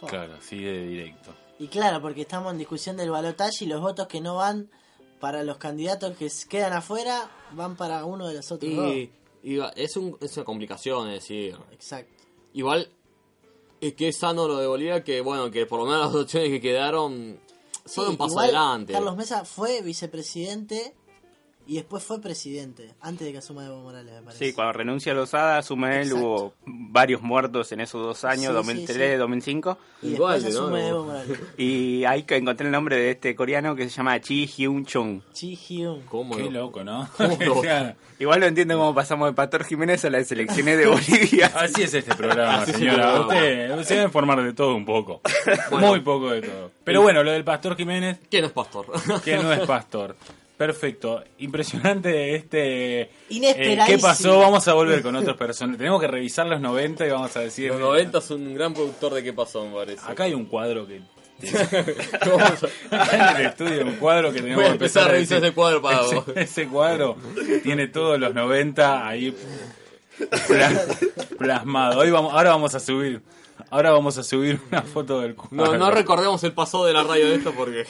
Claro, 0.07 0.41
sigue 0.41 0.87
directo. 0.87 1.33
Y 1.59 1.67
claro, 1.67 2.01
porque 2.01 2.21
estamos 2.21 2.53
en 2.53 2.57
discusión 2.57 2.95
del 2.95 3.09
balotaje 3.09 3.65
y 3.65 3.67
los 3.67 3.81
votos 3.81 4.07
que 4.07 4.21
no 4.21 4.35
van 4.35 4.69
para 5.19 5.43
los 5.43 5.57
candidatos 5.57 6.15
que 6.15 6.29
quedan 6.47 6.71
afuera 6.71 7.29
van 7.51 7.75
para 7.75 8.05
uno 8.05 8.27
de 8.27 8.35
los 8.35 8.49
otros. 8.51 8.71
Y, 8.71 9.11
va- 9.43 9.73
es, 9.75 9.95
un- 9.97 10.17
es 10.21 10.35
una 10.37 10.45
complicación, 10.45 11.07
es 11.09 11.15
decir, 11.21 11.57
Exacto. 11.71 12.13
Igual 12.53 12.89
es 13.81 13.93
que 13.93 14.09
es 14.09 14.17
sano 14.17 14.47
lo 14.47 14.57
de 14.57 14.67
Bolivia, 14.67 15.03
que 15.03 15.21
bueno, 15.21 15.49
que 15.51 15.65
por 15.65 15.79
lo 15.79 15.85
menos 15.85 16.07
las 16.13 16.23
opciones 16.23 16.49
que 16.49 16.59
quedaron 16.61 17.39
son 17.85 18.05
Sí, 18.05 18.11
un 18.11 18.17
paso 18.17 18.31
igual 18.31 18.45
adelante. 18.45 18.93
Carlos 18.93 19.15
Mesa 19.15 19.45
fue 19.45 19.81
vicepresidente 19.81 20.93
y 21.69 21.75
después 21.75 22.03
fue 22.03 22.19
presidente, 22.19 22.89
antes 22.99 23.25
de 23.27 23.31
que 23.31 23.37
asuma 23.37 23.65
Evo 23.65 23.81
Morales, 23.81 24.13
me 24.13 24.21
parece. 24.23 24.45
Sí, 24.47 24.53
cuando 24.53 24.73
renuncia 24.73 25.11
a 25.11 25.15
Lozada, 25.15 25.57
asume 25.59 26.01
él, 26.01 26.13
hubo 26.13 26.53
varios 26.65 27.21
muertos 27.21 27.71
en 27.71 27.81
esos 27.81 28.01
dos 28.03 28.25
años, 28.25 28.47
Sí, 28.47 28.53
2003, 28.53 28.97
sí, 28.97 29.03
sí. 29.13 29.17
2005. 29.17 29.77
Y 30.01 30.07
Igual, 30.13 30.33
después 30.41 30.55
¿no? 30.55 30.61
asume 30.63 30.87
Evo 30.87 31.03
Morales. 31.05 31.39
Y 31.57 32.03
ahí 32.05 32.23
que 32.23 32.37
encontré 32.37 32.65
el 32.65 32.71
nombre 32.71 32.95
de 32.97 33.11
este 33.11 33.35
coreano 33.35 33.75
que 33.75 33.83
se 33.83 33.89
llama 33.95 34.19
Chi 34.19 34.47
Hyun 34.47 34.85
Chung. 34.85 35.21
Chi 35.31 35.55
Hyun. 35.55 36.01
¿Cómo 36.09 36.35
Qué 36.35 36.49
loco, 36.49 36.83
¿no? 36.83 37.07
¿Cómo 37.15 37.37
lo- 37.45 37.61
Claro. 37.61 37.95
Igual 38.17 38.39
no 38.41 38.45
entiendo 38.47 38.77
cómo 38.77 38.93
pasamos 38.93 39.29
de 39.29 39.33
Pastor 39.33 39.63
Jiménez 39.63 40.03
a 40.03 40.09
las 40.09 40.29
elecciones 40.31 40.77
de 40.77 40.87
Bolivia. 40.87 41.51
Así 41.55 41.83
es 41.83 41.93
este 41.93 42.13
programa, 42.15 42.65
señora. 42.65 43.21
Usted 43.21 43.83
se 43.83 43.93
debe 43.93 44.05
informar 44.07 44.43
de 44.43 44.53
todo 44.53 44.75
un 44.75 44.85
poco. 44.85 45.21
Bueno. 45.71 45.87
Muy 45.87 45.99
poco 46.01 46.31
de 46.31 46.41
todo. 46.41 46.71
Pero 46.83 47.01
bueno, 47.01 47.23
lo 47.23 47.31
del 47.31 47.43
pastor 47.45 47.77
Jiménez, 47.77 48.17
¿Quién 48.29 48.43
es 48.45 48.51
pastor? 48.51 48.87
que 49.23 49.37
no 49.37 49.53
es 49.53 49.59
pastor. 49.67 50.15
Perfecto. 50.59 51.23
Impresionante 51.37 52.35
este... 52.35 53.01
eh, 53.03 53.09
Inesperadísimo. 53.29 53.85
¿Qué 53.85 53.97
pasó? 53.97 54.39
Vamos 54.39 54.67
a 54.67 54.73
volver 54.73 55.01
con 55.01 55.15
otros 55.15 55.37
personajes. 55.37 55.77
Tenemos 55.77 56.01
que 56.01 56.07
revisar 56.07 56.45
los 56.47 56.59
90 56.59 57.07
y 57.07 57.09
vamos 57.09 57.33
a 57.37 57.39
decir... 57.39 57.69
Los 57.69 57.79
90 57.79 58.17
es 58.17 58.29
un 58.31 58.53
gran 58.53 58.73
productor 58.73 59.13
de 59.13 59.23
qué 59.23 59.31
pasó, 59.31 59.65
me 59.65 59.73
parece. 59.73 60.01
Acá 60.05 60.25
hay 60.25 60.33
un 60.33 60.43
cuadro 60.47 60.85
que... 60.85 60.99
Vamos 62.29 62.65
a- 62.91 63.01
Acá 63.03 63.31
en 63.31 63.37
el 63.37 63.45
estudio 63.45 63.85
un 63.85 63.95
cuadro 63.95 64.33
que 64.33 64.41
tenemos 64.41 64.65
que 64.65 64.69
empezar 64.71 65.03
a 65.05 65.11
revisar 65.13 65.37
ese 65.41 65.53
cuadro 65.53 65.81
para 65.81 66.01
ese, 66.01 66.15
vos. 66.15 66.25
ese 66.35 66.67
cuadro 66.67 67.15
tiene 67.63 67.87
todos 67.87 68.19
los 68.19 68.33
90 68.35 69.07
ahí 69.07 69.33
pla- 70.47 70.85
plasmado. 71.37 71.99
Hoy 72.01 72.11
vamos, 72.11 72.33
ahora 72.33 72.49
vamos 72.49 72.75
a 72.75 72.81
subir, 72.81 73.21
ahora 73.69 73.91
vamos 73.91 74.17
a 74.17 74.23
subir 74.23 74.59
una 74.71 74.81
foto 74.81 75.21
del 75.21 75.35
cuadro. 75.35 75.57
No, 75.73 75.77
no 75.77 75.91
recordemos 75.91 76.43
el 76.43 76.53
pasado 76.53 76.85
de 76.85 76.93
la 76.93 77.03
radio 77.03 77.27
de 77.29 77.35
esto 77.35 77.53
porque... 77.55 77.85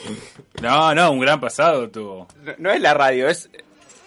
no, 0.60 0.94
no, 0.94 1.10
un 1.10 1.20
gran 1.20 1.40
pasado 1.40 1.88
tuvo. 1.90 2.28
No, 2.44 2.52
no 2.58 2.70
es 2.70 2.80
la 2.80 2.94
radio, 2.94 3.28
es, 3.28 3.50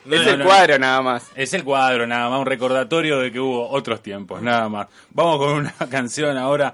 No, 0.05 0.15
es 0.15 0.25
no, 0.25 0.31
el 0.31 0.39
no. 0.39 0.45
cuadro 0.45 0.79
nada 0.79 1.01
más. 1.01 1.25
Es 1.35 1.53
el 1.53 1.63
cuadro 1.63 2.05
nada 2.07 2.29
más, 2.29 2.39
un 2.39 2.45
recordatorio 2.45 3.19
de 3.19 3.31
que 3.31 3.39
hubo 3.39 3.69
otros 3.69 4.01
tiempos, 4.01 4.41
nada 4.41 4.69
más. 4.69 4.87
Vamos 5.09 5.37
con 5.39 5.53
una 5.53 5.73
canción 5.89 6.37
ahora 6.37 6.71